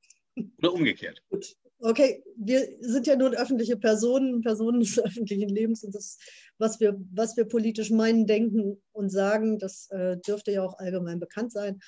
[0.57, 1.21] Oder umgekehrt.
[1.29, 1.55] Gut.
[1.85, 6.17] Okay, wir sind ja nun öffentliche Personen, Personen des öffentlichen Lebens und das,
[6.57, 11.19] was wir, was wir politisch meinen, denken und sagen, das äh, dürfte ja auch allgemein
[11.19, 11.79] bekannt sein.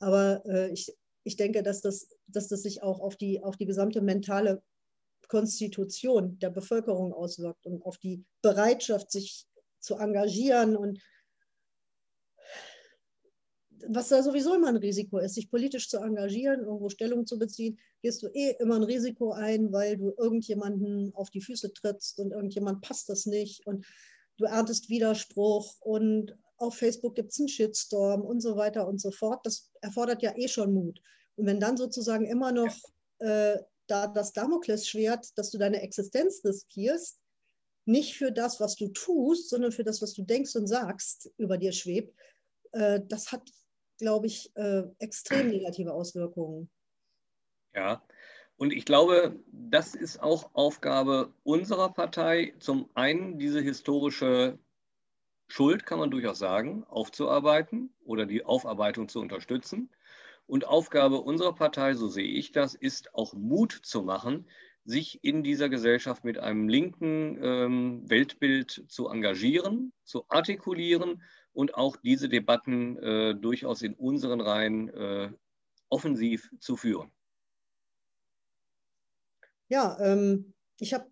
[0.00, 3.66] Aber äh, ich, ich denke, dass das, dass das sich auch auf die, auf die
[3.66, 4.60] gesamte mentale
[5.28, 9.46] Konstitution der Bevölkerung auswirkt und auf die Bereitschaft, sich
[9.78, 10.98] zu engagieren und
[13.88, 17.78] was da sowieso immer ein Risiko ist, sich politisch zu engagieren, irgendwo Stellung zu beziehen,
[18.02, 22.32] gehst du eh immer ein Risiko ein, weil du irgendjemanden auf die Füße trittst und
[22.32, 23.86] irgendjemand passt das nicht und
[24.38, 29.10] du erntest Widerspruch und auf Facebook gibt es einen Shitstorm und so weiter und so
[29.10, 29.44] fort.
[29.44, 31.00] Das erfordert ja eh schon Mut.
[31.36, 32.76] Und wenn dann sozusagen immer noch
[33.18, 37.18] äh, da das Damoklesschwert, dass du deine Existenz riskierst,
[37.86, 41.58] nicht für das, was du tust, sondern für das, was du denkst und sagst, über
[41.58, 42.16] dir schwebt,
[42.72, 43.50] äh, das hat
[44.04, 46.68] glaube ich, äh, extrem negative Auswirkungen.
[47.74, 48.02] Ja,
[48.56, 54.58] und ich glaube, das ist auch Aufgabe unserer Partei, zum einen diese historische
[55.48, 59.88] Schuld, kann man durchaus sagen, aufzuarbeiten oder die Aufarbeitung zu unterstützen.
[60.46, 64.46] Und Aufgabe unserer Partei, so sehe ich das, ist auch Mut zu machen,
[64.84, 71.22] sich in dieser Gesellschaft mit einem linken ähm, Weltbild zu engagieren, zu artikulieren
[71.54, 75.30] und auch diese Debatten äh, durchaus in unseren Reihen äh,
[75.88, 77.10] offensiv zu führen.
[79.68, 81.06] Ja, ähm, ich habe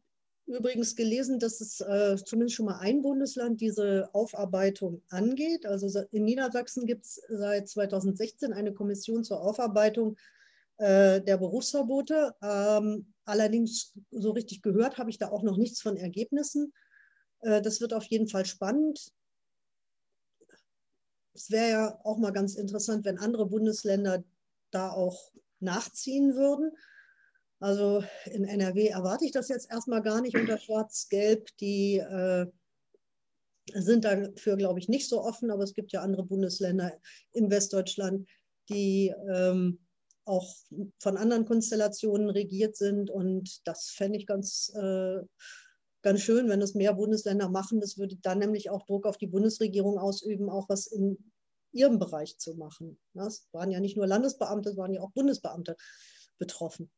[0.46, 5.64] übrigens gelesen, dass es äh, zumindest schon mal ein Bundesland diese Aufarbeitung angeht.
[5.64, 10.16] Also in Niedersachsen gibt es seit 2016 eine Kommission zur Aufarbeitung
[10.78, 12.34] äh, der Berufsverbote.
[12.42, 16.72] Ähm, allerdings so richtig gehört habe ich da auch noch nichts von Ergebnissen.
[17.40, 19.12] Äh, das wird auf jeden Fall spannend
[21.34, 24.24] es wäre ja auch mal ganz interessant, wenn andere Bundesländer
[24.70, 26.72] da auch nachziehen würden.
[27.60, 31.48] Also in NRW erwarte ich das jetzt erstmal gar nicht unter Schwarz-Gelb.
[31.58, 32.46] Die äh,
[33.72, 36.92] sind dafür, glaube ich, nicht so offen, aber es gibt ja andere Bundesländer
[37.32, 38.28] in Westdeutschland,
[38.68, 39.78] die ähm,
[40.24, 40.54] auch
[40.98, 43.10] von anderen Konstellationen regiert sind.
[43.10, 45.20] Und das fände ich ganz, äh,
[46.02, 47.80] ganz schön, wenn es mehr Bundesländer machen.
[47.80, 51.32] Das würde dann nämlich auch Druck auf die Bundesregierung ausüben, auch was in
[51.72, 52.98] ihrem Bereich zu machen.
[53.14, 55.76] Es waren ja nicht nur Landesbeamte, es waren ja auch Bundesbeamte
[56.38, 56.90] betroffen.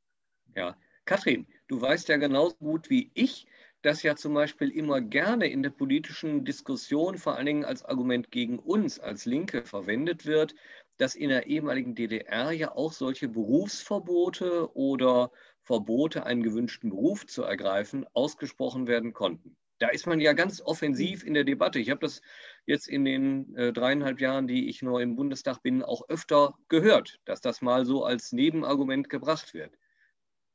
[0.57, 3.47] Ja, Katrin, du weißt ja genauso gut wie ich,
[3.83, 8.31] dass ja zum Beispiel immer gerne in der politischen Diskussion, vor allen Dingen als Argument
[8.31, 10.55] gegen uns als Linke verwendet wird,
[10.97, 15.31] dass in der ehemaligen DDR ja auch solche Berufsverbote oder
[15.65, 19.57] Verbote, einen gewünschten Beruf zu ergreifen, ausgesprochen werden konnten.
[19.79, 21.79] Da ist man ja ganz offensiv in der Debatte.
[21.81, 22.23] Ich habe das
[22.65, 27.19] jetzt in den äh, dreieinhalb Jahren, die ich nur im Bundestag bin, auch öfter gehört,
[27.25, 29.77] dass das mal so als Nebenargument gebracht wird.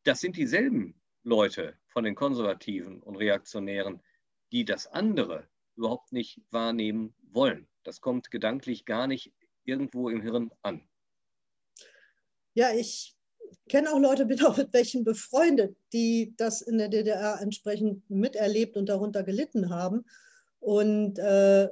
[0.04, 4.02] Das sind dieselben Leute von den Konservativen und Reaktionären,
[4.52, 7.67] die das andere überhaupt nicht wahrnehmen wollen.
[7.84, 10.88] Das kommt gedanklich gar nicht irgendwo im Hirn an.
[12.54, 13.15] Ja, ich
[13.67, 18.77] kenne auch Leute, bin auch mit welchen befreundet, die das in der DDR entsprechend miterlebt
[18.77, 20.06] und darunter gelitten haben.
[20.60, 21.69] Und äh,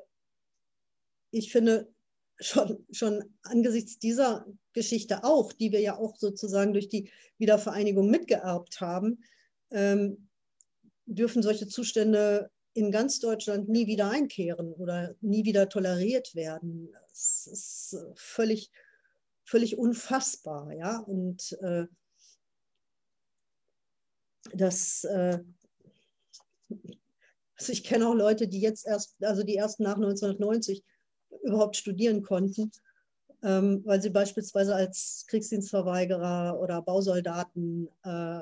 [1.32, 1.88] ich finde
[2.40, 8.80] schon, schon angesichts dieser Geschichte auch, die wir ja auch sozusagen durch die Wiedervereinigung mitgeerbt
[8.80, 9.24] haben,
[9.72, 10.30] ähm,
[11.06, 16.90] dürfen solche Zustände in ganz Deutschland nie wieder einkehren oder nie wieder toleriert werden.
[17.10, 18.70] Das ist völlig,
[19.48, 21.00] völlig unfassbar, ja.
[21.00, 21.86] Und äh,
[24.54, 25.40] das, äh,
[27.56, 30.84] also ich kenne auch Leute, die jetzt erst, also die erst nach 1990
[31.44, 32.72] überhaupt studieren konnten,
[33.42, 38.42] ähm, weil sie beispielsweise als Kriegsdienstverweigerer oder Bausoldaten äh,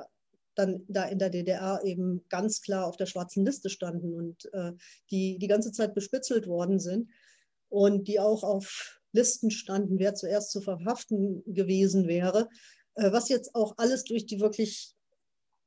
[0.54, 4.72] dann da in der DDR eben ganz klar auf der schwarzen Liste standen und äh,
[5.10, 7.10] die die ganze Zeit bespitzelt worden sind
[7.68, 12.48] und die auch auf Listen standen, wer zuerst zu verhaften gewesen wäre,
[12.94, 14.94] äh, was jetzt auch alles durch die wirklich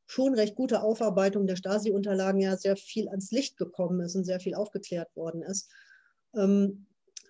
[0.07, 4.39] schon recht gute Aufarbeitung der Stasi-Unterlagen ja sehr viel ans Licht gekommen ist und sehr
[4.39, 5.71] viel aufgeklärt worden ist.
[6.35, 6.87] Ähm,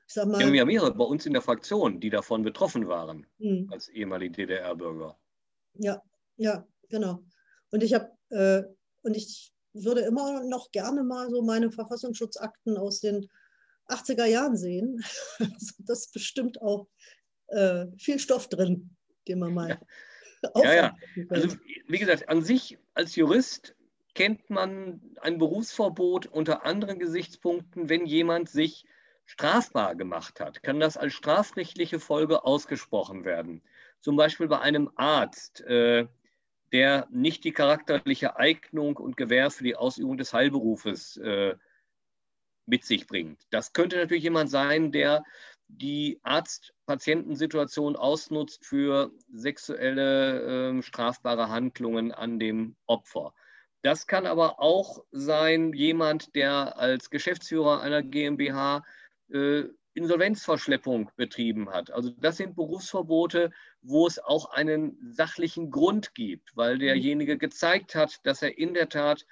[0.07, 3.27] ich sag mal, wir haben mehrere bei uns in der Fraktion, die davon betroffen waren,
[3.37, 3.71] mh.
[3.71, 5.19] als ehemalige DDR-Bürger.
[5.75, 6.01] Ja,
[6.37, 7.23] ja, genau.
[7.71, 8.63] Und ich habe äh,
[9.03, 13.29] und ich würde immer noch gerne mal so meine Verfassungsschutzakten aus den
[13.89, 15.03] 80er Jahren sehen.
[15.79, 16.87] das ist bestimmt auch
[17.47, 18.95] äh, viel Stoff drin,
[19.27, 19.69] den man mal.
[19.69, 20.51] Ja.
[20.63, 20.97] ja, ja.
[21.29, 23.75] Also wie gesagt, an sich als Jurist
[24.15, 28.85] kennt man ein Berufsverbot unter anderen Gesichtspunkten, wenn jemand sich
[29.25, 33.61] strafbar gemacht hat, kann das als strafrechtliche Folge ausgesprochen werden.
[33.99, 36.07] Zum Beispiel bei einem Arzt, äh,
[36.71, 41.55] der nicht die charakterliche Eignung und Gewähr für die Ausübung des Heilberufes äh,
[42.69, 43.41] mit sich bringt.
[43.49, 45.23] Das könnte natürlich jemand sein, der
[45.67, 53.33] die Arzt-Patientensituation ausnutzt für sexuelle äh, strafbare Handlungen an dem Opfer.
[53.81, 58.83] Das kann aber auch sein jemand, der als Geschäftsführer einer GmbH
[59.31, 59.63] äh,
[59.93, 61.91] Insolvenzverschleppung betrieben hat.
[61.91, 63.51] Also das sind Berufsverbote,
[63.81, 66.79] wo es auch einen sachlichen Grund gibt, weil mhm.
[66.79, 69.25] derjenige gezeigt hat, dass er in der Tat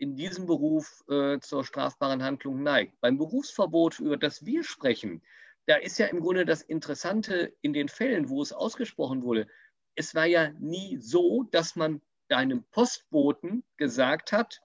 [0.00, 2.98] in diesem Beruf äh, zur strafbaren Handlung neigt.
[3.00, 5.22] Beim Berufsverbot, über das wir sprechen,
[5.66, 9.46] da ist ja im Grunde das Interessante in den Fällen, wo es ausgesprochen wurde,
[9.94, 14.62] es war ja nie so, dass man deinem Postboten gesagt hat,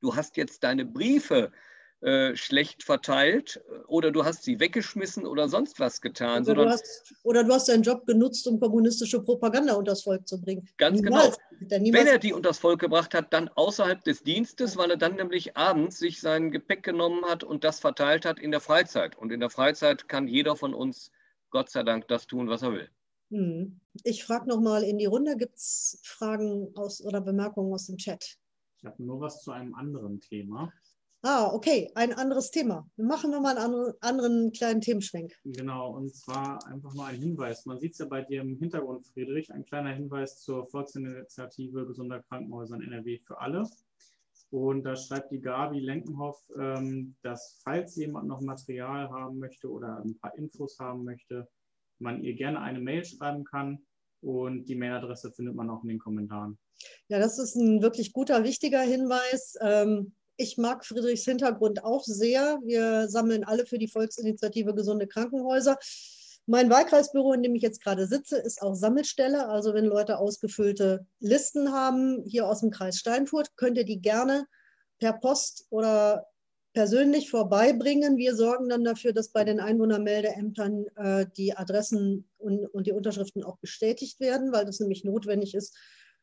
[0.00, 1.52] du hast jetzt deine Briefe
[2.02, 6.42] äh, schlecht verteilt oder du hast sie weggeschmissen oder sonst was getan.
[6.42, 10.40] Oder, du hast, oder du hast deinen Job genutzt, um kommunistische Propaganda unters Volk zu
[10.40, 10.68] bringen.
[10.78, 11.92] Ganz niemals, genau.
[11.92, 15.56] Wenn er die unters Volk gebracht hat, dann außerhalb des Dienstes, weil er dann nämlich
[15.56, 19.16] abends sich sein Gepäck genommen hat und das verteilt hat in der Freizeit.
[19.16, 21.12] Und in der Freizeit kann jeder von uns,
[21.50, 22.88] Gott sei Dank, das tun, was er will.
[23.30, 23.80] Hm.
[24.02, 28.38] Ich frage nochmal in die Runde, gibt es Fragen aus, oder Bemerkungen aus dem Chat?
[28.78, 30.72] Ich habe nur was zu einem anderen Thema.
[31.24, 32.84] Ah, okay, ein anderes Thema.
[32.96, 35.32] Wir machen nochmal einen anderen, anderen kleinen Themenschwenk.
[35.44, 37.64] Genau, und zwar einfach mal ein Hinweis.
[37.64, 42.24] Man sieht es ja bei dir im Hintergrund, Friedrich, ein kleiner Hinweis zur Volksinitiative Gesunder
[42.24, 43.70] Krankenhäuser in NRW für alle.
[44.50, 50.02] Und da schreibt die Gabi Lenkenhoff, ähm, dass falls jemand noch Material haben möchte oder
[50.04, 51.48] ein paar Infos haben möchte,
[52.00, 53.78] man ihr gerne eine Mail schreiben kann.
[54.22, 56.58] Und die Mailadresse findet man auch in den Kommentaren.
[57.06, 59.54] Ja, das ist ein wirklich guter, wichtiger Hinweis.
[59.60, 62.58] Ähm, ich mag Friedrichs Hintergrund auch sehr.
[62.64, 65.78] Wir sammeln alle für die Volksinitiative Gesunde Krankenhäuser.
[66.46, 69.48] Mein Wahlkreisbüro, in dem ich jetzt gerade sitze, ist auch Sammelstelle.
[69.48, 74.46] Also wenn Leute ausgefüllte Listen haben hier aus dem Kreis Steinfurt, könnt ihr die gerne
[74.98, 76.26] per Post oder
[76.72, 78.16] persönlich vorbeibringen.
[78.16, 83.44] Wir sorgen dann dafür, dass bei den Einwohnermeldeämtern äh, die Adressen und, und, die Unterschriften
[83.44, 85.76] auch bestätigt werden, weil das nämlich notwendig ist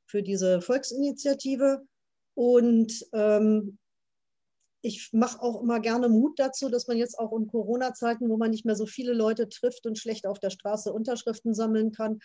[0.06, 1.82] für diese Volksinitiative.
[2.34, 3.78] Und ähm,
[4.82, 8.52] ich mache auch immer gerne Mut dazu, dass man jetzt auch in Corona-Zeiten, wo man
[8.52, 12.20] nicht mehr so viele Leute trifft und schlecht auf der Straße Unterschriften sammeln kann,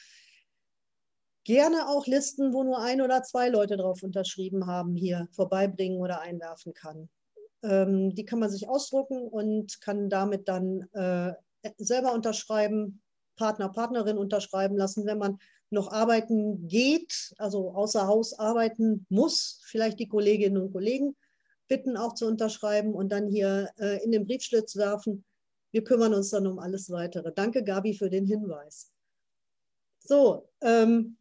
[1.44, 6.20] gerne auch Listen, wo nur ein oder zwei Leute drauf unterschrieben haben, hier vorbeibringen oder
[6.20, 7.08] einwerfen kann.
[7.62, 11.32] Ähm, die kann man sich ausdrucken und kann damit dann äh,
[11.78, 13.02] selber unterschreiben,
[13.36, 15.38] Partner, Partnerin unterschreiben lassen, wenn man
[15.70, 21.16] noch arbeiten geht, also außer Haus arbeiten muss, vielleicht die Kolleginnen und Kollegen
[21.68, 25.24] bitten auch zu unterschreiben und dann hier äh, in den Briefschlitz werfen.
[25.70, 27.32] Wir kümmern uns dann um alles Weitere.
[27.32, 28.92] Danke, Gabi, für den Hinweis.
[29.98, 31.16] So, ähm,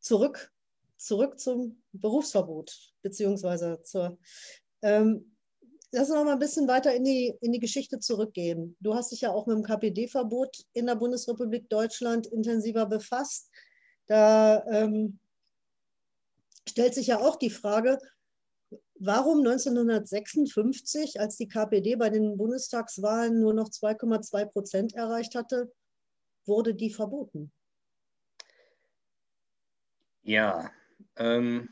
[0.00, 0.52] zurück,
[0.96, 4.18] zurück zum Berufsverbot, beziehungsweise zur.
[4.82, 5.36] Ähm,
[5.92, 8.76] lass uns noch mal ein bisschen weiter in die, in die Geschichte zurückgehen.
[8.80, 13.50] Du hast dich ja auch mit dem KPD-Verbot in der Bundesrepublik Deutschland intensiver befasst.
[14.06, 15.18] Da ähm,
[16.68, 17.98] stellt sich ja auch die Frage,
[19.06, 25.72] warum 1956, als die KPD bei den Bundestagswahlen nur noch 2,2 Prozent erreicht hatte,
[26.46, 27.52] wurde die verboten?
[30.22, 30.70] Ja,
[31.16, 31.68] ähm,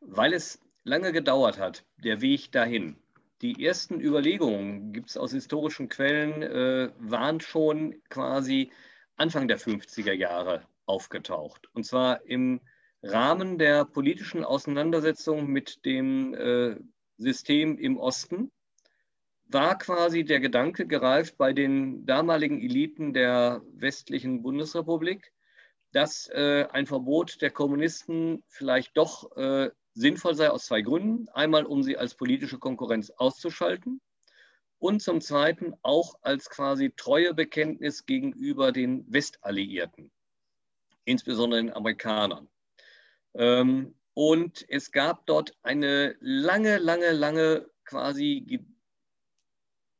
[0.00, 2.96] weil es lange gedauert hat, der Weg dahin.
[3.40, 8.72] die ersten Überlegungen, gibt es aus historischen Quellen, äh, waren schon quasi
[9.16, 11.68] Anfang der 50er Jahre aufgetaucht.
[11.72, 12.60] Und zwar im
[13.02, 16.76] Rahmen der politischen Auseinandersetzung mit dem äh,
[17.16, 18.50] System im Osten
[19.46, 25.32] war quasi der Gedanke gereift bei den damaligen Eliten der westlichen Bundesrepublik,
[25.92, 31.28] dass äh, ein Verbot der Kommunisten vielleicht doch äh, sinnvoll sei aus zwei Gründen.
[31.30, 34.00] Einmal, um sie als politische Konkurrenz auszuschalten
[34.78, 40.10] und zum Zweiten auch als quasi Treuebekenntnis gegenüber den Westalliierten,
[41.04, 42.48] insbesondere den Amerikanern.
[43.38, 48.66] Ähm, und es gab dort eine lange, lange, lange quasi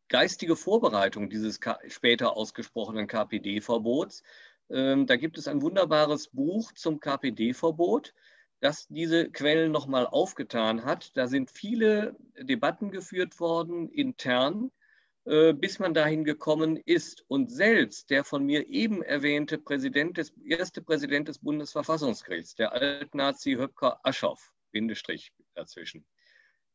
[0.09, 4.25] geistige Vorbereitung dieses später ausgesprochenen KPD-Verbots.
[4.71, 8.13] Ähm, da gibt es ein wunderbares Buch zum KPD-Verbot,
[8.61, 11.17] das diese Quellen nochmal aufgetan hat.
[11.17, 14.73] Da sind viele Debatten geführt worden, intern,
[15.29, 17.25] bis man dahin gekommen ist.
[17.29, 23.55] Und selbst der von mir eben erwähnte Präsident des, erste Präsident des Bundesverfassungsgerichts, der Altnazi
[23.55, 26.07] Höpker Aschoff, Bindestrich dazwischen,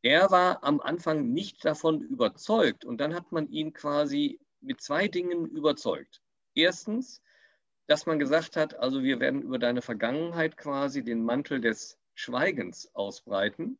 [0.04, 2.84] er war am Anfang nicht davon überzeugt.
[2.84, 6.22] Und dann hat man ihn quasi mit zwei Dingen überzeugt.
[6.56, 7.22] Erstens,
[7.88, 12.94] dass man gesagt hat, also wir werden über deine Vergangenheit quasi den Mantel des Schweigens
[12.94, 13.80] ausbreiten.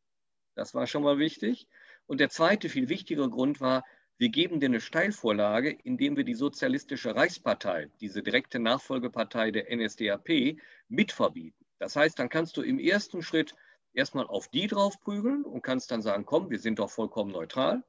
[0.54, 1.68] Das war schon mal wichtig.
[2.06, 3.84] Und der zweite, viel wichtigere Grund war,
[4.16, 10.56] wir geben dir eine Steilvorlage, indem wir die Sozialistische Reichspartei, diese direkte Nachfolgepartei der NSDAP,
[10.88, 11.66] mitverbieten.
[11.78, 13.54] Das heißt, dann kannst du im ersten Schritt
[13.92, 17.82] erstmal auf die drauf prügeln und kannst dann sagen, komm, wir sind doch vollkommen neutral.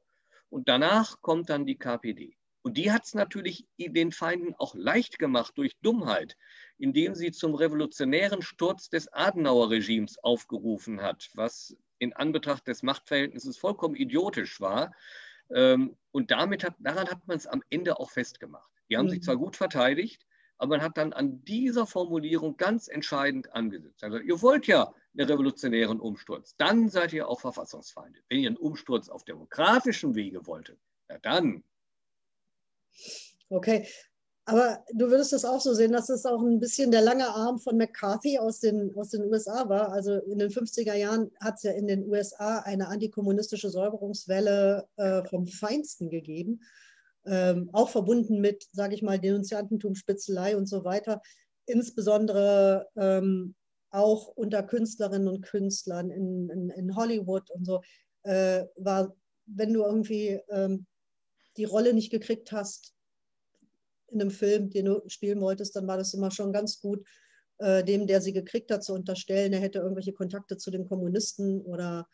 [0.50, 2.36] Und danach kommt dann die KPD.
[2.62, 6.36] Und die hat es natürlich den Feinden auch leicht gemacht durch Dummheit,
[6.80, 13.96] indem sie zum revolutionären Sturz des Adenauer-Regimes aufgerufen hat, was in Anbetracht des Machtverhältnisses vollkommen
[13.96, 14.96] idiotisch war.
[15.52, 18.70] Ähm, und damit hat, daran hat man es am Ende auch festgemacht.
[18.90, 19.12] Die haben mhm.
[19.12, 20.26] sich zwar gut verteidigt,
[20.58, 24.04] aber man hat dann an dieser Formulierung ganz entscheidend angesetzt.
[24.04, 28.22] Also, ihr wollt ja einen revolutionären Umsturz, dann seid ihr auch Verfassungsfeinde.
[28.30, 30.80] Wenn ihr einen Umsturz auf demokratischem Wege wolltet,
[31.10, 31.64] ja dann
[33.50, 33.88] Okay,
[34.48, 37.58] aber du würdest es auch so sehen, dass es auch ein bisschen der lange Arm
[37.58, 39.92] von McCarthy aus den, aus den USA war.
[39.92, 45.24] Also in den 50er Jahren hat es ja in den USA eine antikommunistische Säuberungswelle äh,
[45.26, 46.62] vom Feinsten gegeben.
[47.26, 51.24] Ähm, auch verbunden mit, sage ich mal, Denunziantentum, Spitzelei und so weiter.
[51.66, 53.56] Insbesondere ähm,
[53.90, 57.82] auch unter Künstlerinnen und Künstlern in, in, in Hollywood und so,
[58.22, 59.16] äh, war,
[59.48, 60.86] wenn du irgendwie ähm,
[61.58, 62.95] die Rolle nicht gekriegt hast
[64.16, 67.06] in einem Film, den du spielen wolltest, dann war das immer schon ganz gut,
[67.60, 71.62] äh, dem, der sie gekriegt hat, zu unterstellen, er hätte irgendwelche Kontakte zu den Kommunisten
[71.62, 72.08] oder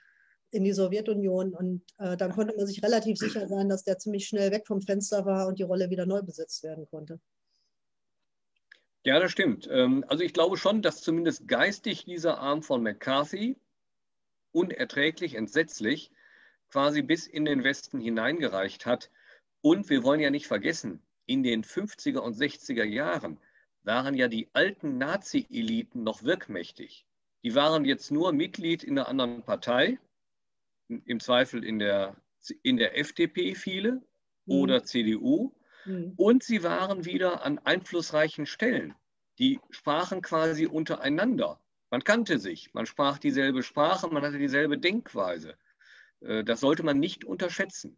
[0.52, 1.54] in die Sowjetunion.
[1.54, 4.82] Und äh, dann konnte man sich relativ sicher sein, dass der ziemlich schnell weg vom
[4.82, 7.20] Fenster war und die Rolle wieder neu besetzt werden konnte.
[9.04, 9.68] Ja, das stimmt.
[9.72, 13.58] Ähm, also ich glaube schon, dass zumindest geistig dieser Arm von McCarthy
[14.52, 16.12] unerträglich, entsetzlich
[16.70, 19.10] quasi bis in den Westen hineingereicht hat.
[19.62, 21.02] Und wir wollen ja nicht vergessen,
[21.32, 23.40] in den 50er und 60er Jahren
[23.84, 27.06] waren ja die alten Nazi-Eliten noch wirkmächtig.
[27.44, 29.98] Die waren jetzt nur Mitglied in einer anderen Partei,
[30.90, 32.18] im Zweifel in der,
[32.64, 34.02] in der FDP viele mhm.
[34.46, 35.54] oder CDU.
[35.86, 36.14] Mhm.
[36.18, 38.94] Und sie waren wieder an einflussreichen Stellen.
[39.40, 41.62] Die sprachen quasi untereinander.
[41.90, 45.56] Man kannte sich, man sprach dieselbe Sprache, man hatte dieselbe Denkweise.
[46.20, 47.98] Äh, das sollte man nicht unterschätzen.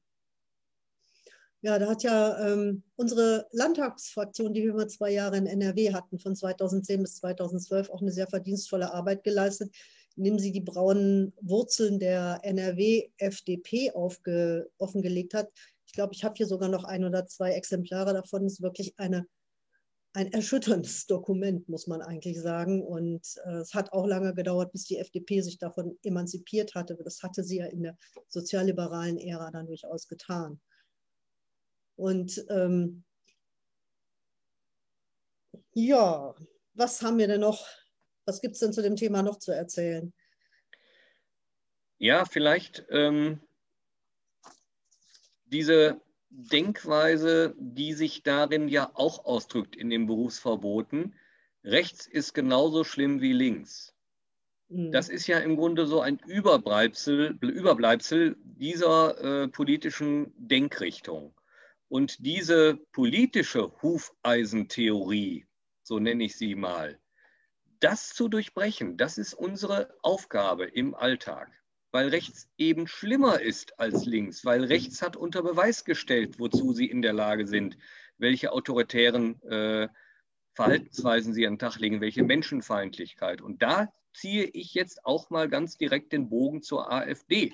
[1.66, 6.20] Ja, da hat ja ähm, unsere Landtagsfraktion, die wir immer zwei Jahre in NRW hatten,
[6.20, 9.74] von 2010 bis 2012, auch eine sehr verdienstvolle Arbeit geleistet,
[10.18, 13.94] indem sie die braunen Wurzeln der NRW-FDP
[14.78, 15.52] offengelegt hat.
[15.86, 18.46] Ich glaube, ich habe hier sogar noch ein oder zwei Exemplare davon.
[18.46, 19.26] Es ist wirklich eine,
[20.12, 22.84] ein erschütterndes Dokument, muss man eigentlich sagen.
[22.86, 26.98] Und äh, es hat auch lange gedauert, bis die FDP sich davon emanzipiert hatte.
[27.02, 27.98] Das hatte sie ja in der
[28.28, 30.60] sozialliberalen Ära dann durchaus getan.
[32.04, 33.06] Und ähm,
[35.74, 36.36] ja,
[36.74, 37.66] was haben wir denn noch?
[38.26, 40.12] Was gibt es denn zu dem Thema noch zu erzählen?
[42.00, 43.40] Ja, vielleicht ähm,
[45.46, 51.16] diese Denkweise, die sich darin ja auch ausdrückt in den Berufsverboten.
[51.64, 53.96] Rechts ist genauso schlimm wie links.
[54.68, 54.92] Mhm.
[54.92, 61.34] Das ist ja im Grunde so ein Überbleibsel, Überbleibsel dieser äh, politischen Denkrichtung.
[61.94, 65.46] Und diese politische Hufeisentheorie,
[65.84, 67.00] so nenne ich sie mal,
[67.80, 71.52] das zu durchbrechen, das ist unsere Aufgabe im Alltag.
[71.92, 76.88] weil rechts eben schlimmer ist als links, weil rechts hat unter Beweis gestellt, wozu sie
[76.88, 77.78] in der Lage sind,
[78.18, 79.88] welche autoritären äh,
[80.56, 83.40] Verhaltensweisen sie an den Tag legen, welche Menschenfeindlichkeit.
[83.42, 87.54] Und da ziehe ich jetzt auch mal ganz direkt den Bogen zur AfD.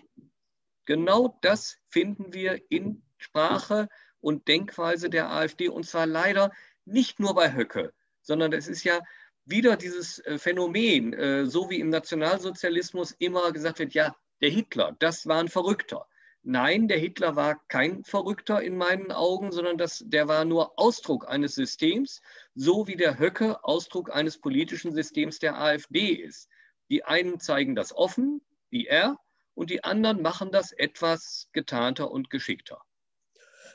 [0.85, 3.89] Genau das finden wir in Sprache
[4.21, 6.51] und Denkweise der AfD und zwar leider
[6.85, 8.99] nicht nur bei Höcke, sondern es ist ja
[9.45, 14.95] wieder dieses äh, Phänomen, äh, so wie im Nationalsozialismus immer gesagt wird, ja, der Hitler,
[14.99, 16.07] das war ein Verrückter.
[16.43, 21.27] Nein, der Hitler war kein Verrückter in meinen Augen, sondern das, der war nur Ausdruck
[21.27, 22.21] eines Systems,
[22.55, 26.47] so wie der Höcke Ausdruck eines politischen Systems der AfD ist.
[26.89, 29.17] Die einen zeigen das offen, wie er,
[29.53, 32.81] und die anderen machen das etwas getarnter und geschickter.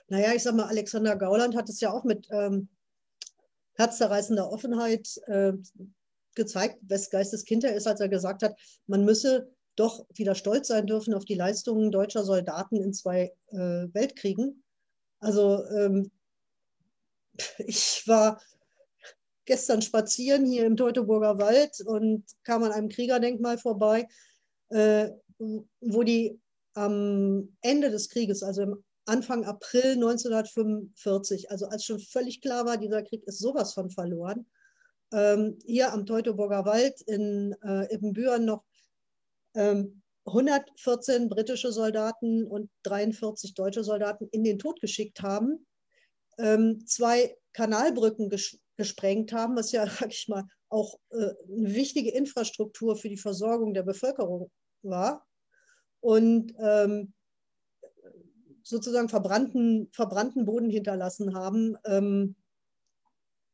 [0.09, 2.68] Naja, ich sag mal, Alexander Gauland hat es ja auch mit ähm,
[3.74, 5.52] herzzerreißender Offenheit äh,
[6.34, 10.86] gezeigt, wes Geisteskind er ist, als er gesagt hat, man müsse doch wieder stolz sein
[10.86, 13.57] dürfen auf die Leistungen deutscher Soldaten in zwei äh,
[13.92, 14.62] Weltkriegen.
[15.20, 16.11] Also ähm,
[17.59, 18.40] ich war
[19.46, 24.07] gestern spazieren hier im Teutoburger Wald und kam an einem Kriegerdenkmal vorbei,
[24.70, 26.40] äh, wo die
[26.74, 32.78] am Ende des Krieges, also im Anfang April 1945, also als schon völlig klar war,
[32.78, 34.46] dieser Krieg ist sowas von verloren,
[35.12, 38.64] ähm, hier am Teutoburger Wald in äh, Ibbenbüren noch
[39.55, 45.66] ähm, 114 britische Soldaten und 43 deutsche Soldaten in den Tod geschickt haben,
[46.38, 52.11] ähm, zwei Kanalbrücken ges gesprengt haben, was ja, sag ich mal, auch äh, eine wichtige
[52.11, 54.50] Infrastruktur für die Versorgung der Bevölkerung
[54.82, 55.26] war.
[56.00, 57.12] Und ähm,
[58.74, 62.34] sozusagen verbrannten, verbrannten Boden hinterlassen haben ähm,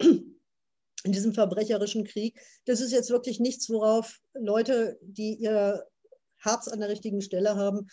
[0.00, 2.40] in diesem verbrecherischen Krieg.
[2.64, 5.86] Das ist jetzt wirklich nichts, worauf Leute, die ihr
[6.38, 7.88] Herz an der richtigen Stelle haben,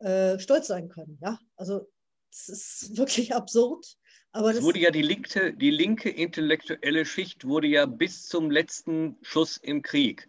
[0.00, 1.18] äh, stolz sein können.
[1.22, 1.38] Ja?
[1.54, 1.88] Also
[2.32, 3.96] es ist wirklich absurd.
[4.32, 9.16] Aber es wurde ja die linke, die linke intellektuelle Schicht wurde ja bis zum letzten
[9.22, 10.28] Schuss im Krieg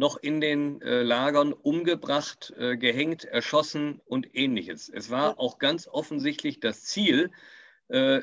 [0.00, 4.88] noch in den äh, Lagern umgebracht, äh, gehängt, erschossen und ähnliches.
[4.88, 7.30] Es war auch ganz offensichtlich das Ziel,
[7.88, 8.22] äh,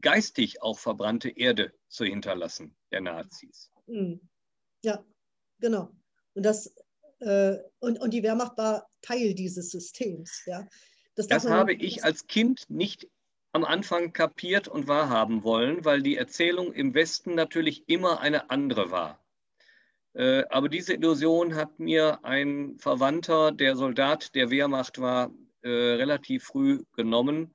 [0.00, 3.70] geistig auch verbrannte Erde zu hinterlassen, der Nazis.
[3.88, 4.26] Hm.
[4.82, 5.04] Ja,
[5.60, 5.90] genau.
[6.32, 6.74] Und, das,
[7.20, 10.44] äh, und, und die Wehrmacht war Teil dieses Systems.
[10.46, 10.66] Ja.
[11.14, 13.06] Das, das habe ich als Kind nicht
[13.52, 18.90] am Anfang kapiert und wahrhaben wollen, weil die Erzählung im Westen natürlich immer eine andere
[18.90, 19.22] war.
[20.18, 25.30] Äh, aber diese Illusion hat mir ein Verwandter, der Soldat der Wehrmacht war,
[25.62, 27.54] äh, relativ früh genommen.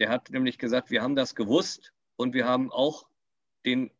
[0.00, 3.06] Der hat nämlich gesagt, wir haben das gewusst und wir haben auch
[3.64, 3.92] den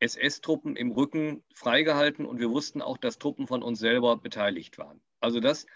[0.00, 5.02] SS-Truppen im Rücken freigehalten und wir wussten auch, dass Truppen von uns selber beteiligt waren.
[5.20, 5.66] Also das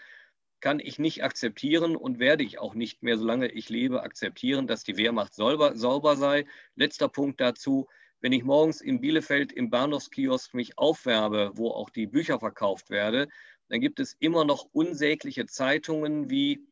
[0.61, 4.83] kann ich nicht akzeptieren und werde ich auch nicht mehr, solange ich lebe, akzeptieren, dass
[4.83, 6.47] die Wehrmacht sauber, sauber sei.
[6.75, 7.87] Letzter Punkt dazu.
[8.19, 13.31] Wenn ich morgens in Bielefeld im Bahnhofskiosk mich aufwerbe, wo auch die Bücher verkauft werden,
[13.69, 16.67] dann gibt es immer noch unsägliche Zeitungen wie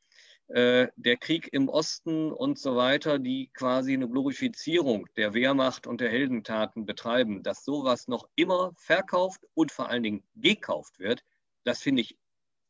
[0.47, 6.01] äh, der Krieg im Osten und so weiter, die quasi eine Glorifizierung der Wehrmacht und
[6.01, 7.43] der Heldentaten betreiben.
[7.43, 11.23] Dass sowas noch immer verkauft und vor allen Dingen gekauft wird,
[11.63, 12.17] das finde ich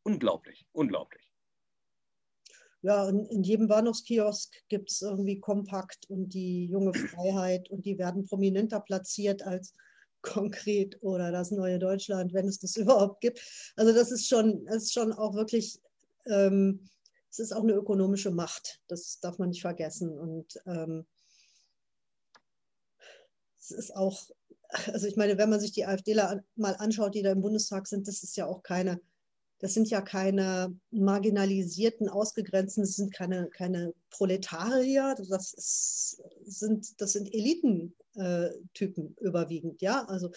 [0.03, 1.24] unglaublich, unglaublich
[2.85, 7.97] ja, in, in jedem Bahnhofskiosk gibt es irgendwie Kompakt und die junge Freiheit und die
[7.97, 9.73] werden prominenter platziert als
[10.21, 13.41] konkret oder das neue Deutschland, wenn es das überhaupt gibt.
[13.75, 15.81] Also das ist schon, das ist schon auch wirklich,
[16.27, 16.87] ähm,
[17.31, 20.19] es ist auch eine ökonomische Macht, das darf man nicht vergessen.
[20.19, 21.07] Und ähm,
[23.59, 24.29] es ist auch,
[24.93, 28.07] also ich meine, wenn man sich die AfDler mal anschaut, die da im Bundestag sind,
[28.07, 29.01] das ist ja auch keine
[29.59, 37.13] das sind ja keine marginalisierten, ausgegrenzten, das sind keine, keine Proletarier, das, ist, sind, das
[37.13, 40.31] sind Elitentypen äh, überwiegend, ja, also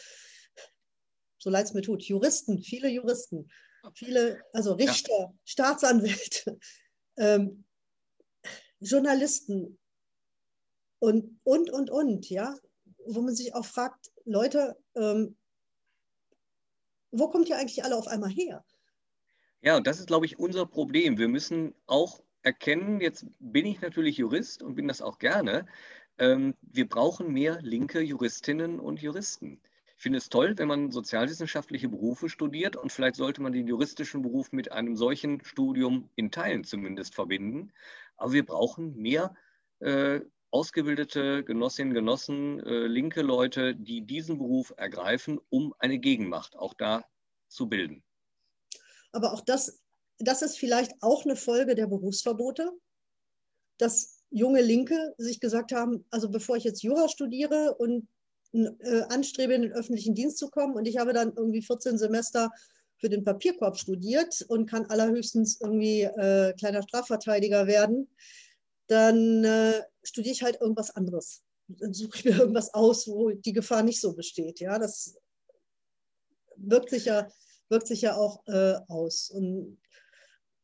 [1.39, 3.49] so leid es mir tut, Juristen, viele Juristen,
[3.95, 5.35] viele, also Richter, ja.
[5.45, 6.59] Staatsanwälte,
[7.17, 7.65] ähm,
[8.81, 9.79] Journalisten
[11.01, 12.57] und, und, und, und, ja,
[13.07, 15.37] wo man sich auch fragt, Leute, ähm,
[17.11, 18.65] wo kommt ihr eigentlich alle auf einmal her?
[19.63, 21.19] Ja, und das ist, glaube ich, unser Problem.
[21.19, 25.67] Wir müssen auch erkennen, jetzt bin ich natürlich Jurist und bin das auch gerne,
[26.19, 29.61] ähm, wir brauchen mehr linke Juristinnen und Juristen.
[29.97, 34.23] Ich finde es toll, wenn man sozialwissenschaftliche Berufe studiert und vielleicht sollte man den juristischen
[34.23, 37.73] Beruf mit einem solchen Studium in Teilen zumindest verbinden.
[38.17, 39.35] Aber wir brauchen mehr
[39.81, 40.21] äh,
[40.53, 47.05] ausgebildete Genossinnen, Genossen, äh, linke Leute, die diesen Beruf ergreifen, um eine Gegenmacht auch da
[47.49, 48.05] zu bilden.
[49.19, 49.81] Aber auch das
[50.19, 52.71] das ist vielleicht auch eine Folge der Berufsverbote,
[53.79, 58.09] dass junge Linke sich gesagt haben, also bevor ich jetzt Jura studiere und
[58.53, 62.51] äh, anstrebe, in den öffentlichen Dienst zu kommen und ich habe dann irgendwie 14 Semester
[62.97, 68.09] für den Papierkorb studiert und kann allerhöchstens irgendwie äh, kleiner Strafverteidiger werden,
[68.89, 71.45] dann äh, studiere ich halt irgendwas anderes.
[71.69, 74.59] Dann suche ich mir irgendwas aus, wo die Gefahr nicht so besteht.
[74.59, 75.17] Ja, das
[76.57, 77.29] wirkt sich ja,
[77.69, 79.31] wirkt sich ja auch äh, aus.
[79.31, 79.79] Und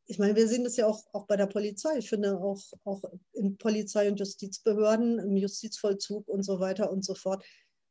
[0.06, 1.98] ich meine, wir sehen das ja auch, auch bei der Polizei.
[1.98, 3.02] Ich finde auch, auch
[3.32, 7.44] in Polizei- und Justizbehörden, im Justizvollzug und so weiter und so fort.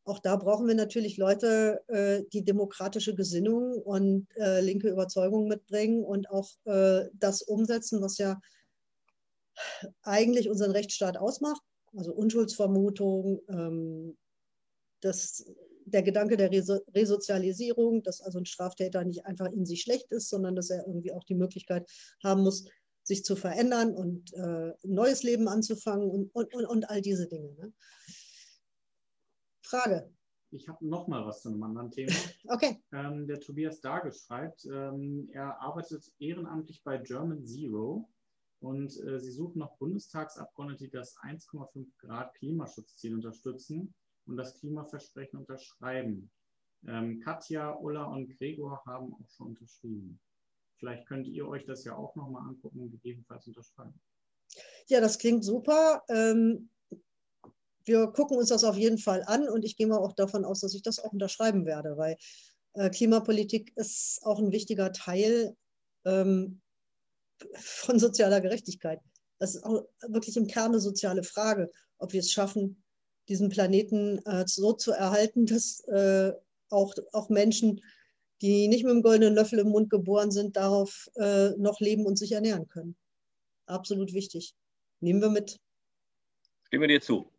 [0.06, 6.04] Auch da brauchen wir natürlich Leute, äh, die demokratische Gesinnung und äh, linke Überzeugung mitbringen
[6.04, 8.40] und auch äh, das umsetzen, was ja
[10.02, 11.62] eigentlich unseren Rechtsstaat ausmacht.
[11.96, 14.18] Also Unschuldsvermutung, ähm,
[15.00, 15.46] das
[15.86, 20.56] der Gedanke der Resozialisierung, dass also ein Straftäter nicht einfach in sich schlecht ist, sondern
[20.56, 21.90] dass er irgendwie auch die Möglichkeit
[22.24, 22.66] haben muss,
[23.04, 27.28] sich zu verändern und äh, ein neues Leben anzufangen und, und, und, und all diese
[27.28, 27.54] Dinge.
[27.54, 27.74] Ne?
[29.62, 30.10] Frage.
[30.52, 32.14] Ich habe noch mal was zu einem anderen Thema.
[32.48, 32.84] Okay.
[32.92, 38.10] Ähm, der Tobias Dage schreibt, ähm, er arbeitet ehrenamtlich bei German Zero
[38.60, 43.94] und äh, sie suchen noch Bundestagsabgeordnete, die das 1,5 Grad Klimaschutzziel unterstützen
[44.26, 46.32] und das Klimaversprechen unterschreiben.
[46.88, 50.20] Ähm, Katja, Ulla und Gregor haben auch schon unterschrieben.
[50.78, 54.00] Vielleicht könnt ihr euch das ja auch nochmal angucken und gegebenenfalls unterschreiben.
[54.88, 56.04] Ja, das klingt super.
[56.10, 56.70] Ähm,
[57.86, 60.62] wir gucken uns das auf jeden Fall an und ich gehe mal auch davon aus,
[60.62, 62.18] dass ich das auch unterschreiben werde, weil
[62.74, 65.56] äh, Klimapolitik ist auch ein wichtiger Teil
[66.06, 66.62] ähm,
[67.56, 69.00] von sozialer Gerechtigkeit.
[69.40, 72.83] Das ist auch wirklich im Kern eine soziale Frage, ob wir es schaffen,
[73.30, 76.34] diesen Planeten äh, so zu erhalten, dass äh,
[76.70, 77.82] auch, auch Menschen,
[78.42, 82.18] die nicht mit dem goldenen Löffel im Mund geboren sind, darauf äh, noch leben und
[82.18, 82.96] sich ernähren können.
[83.66, 84.54] Absolut wichtig.
[85.00, 85.60] Nehmen wir mit.
[86.68, 87.32] Stimme dir zu.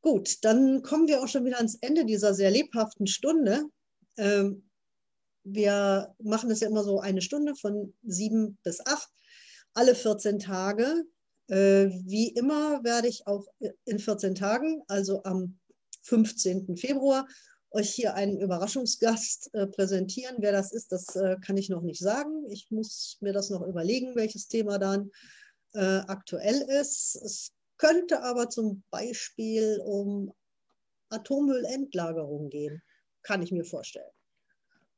[0.00, 3.62] Gut, dann kommen wir auch schon wieder ans Ende dieser sehr lebhaften Stunde.
[4.16, 4.68] Ähm,
[5.44, 9.08] wir machen das ja immer so eine Stunde von sieben bis acht,
[9.74, 11.04] alle 14 Tage.
[11.48, 13.46] Äh, wie immer werde ich auch
[13.84, 15.58] in 14 Tagen, also am
[16.02, 16.76] 15.
[16.76, 17.26] Februar,
[17.70, 20.36] euch hier einen Überraschungsgast äh, präsentieren.
[20.38, 22.44] Wer das ist, das äh, kann ich noch nicht sagen.
[22.50, 25.10] Ich muss mir das noch überlegen, welches Thema dann
[25.74, 27.16] aktuell ist.
[27.16, 30.34] Es könnte aber zum Beispiel um
[31.08, 32.82] Atommüllendlagerung gehen,
[33.22, 34.12] kann ich mir vorstellen.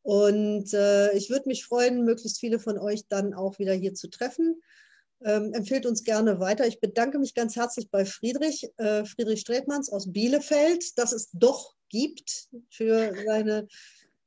[0.03, 4.61] Und ich würde mich freuen, möglichst viele von euch dann auch wieder hier zu treffen.
[5.23, 6.67] Ähm, empfehlt uns gerne weiter.
[6.67, 11.75] Ich bedanke mich ganz herzlich bei Friedrich, äh, Friedrich Strätmanns aus Bielefeld, dass es doch
[11.89, 13.69] gibt für seine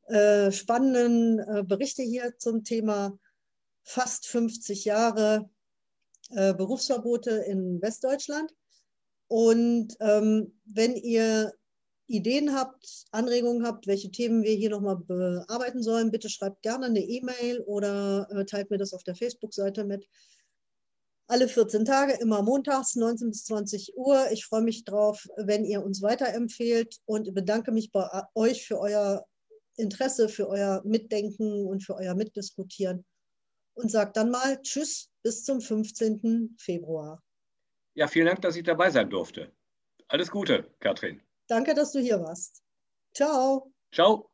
[0.07, 3.17] äh, spannenden äh, Berichte hier zum Thema
[3.83, 5.49] fast 50 Jahre
[6.29, 8.53] äh, Berufsverbote in Westdeutschland.
[9.27, 11.53] Und ähm, wenn ihr
[12.07, 17.01] Ideen habt, Anregungen habt, welche Themen wir hier nochmal bearbeiten sollen, bitte schreibt gerne eine
[17.01, 20.07] E-Mail oder äh, teilt mir das auf der Facebook-Seite mit
[21.27, 24.31] alle 14 Tage, immer montags, 19 bis 20 Uhr.
[24.31, 29.25] Ich freue mich drauf, wenn ihr uns weiterempfehlt und bedanke mich bei euch für euer
[29.75, 33.05] Interesse, für euer Mitdenken und für euer Mitdiskutieren.
[33.73, 36.55] Und sage dann mal Tschüss bis zum 15.
[36.59, 37.21] Februar.
[37.93, 39.51] Ja, vielen Dank, dass ich dabei sein durfte.
[40.07, 41.21] Alles Gute, Katrin.
[41.47, 42.63] Danke, dass du hier warst.
[43.13, 43.71] Ciao.
[43.93, 44.31] Ciao.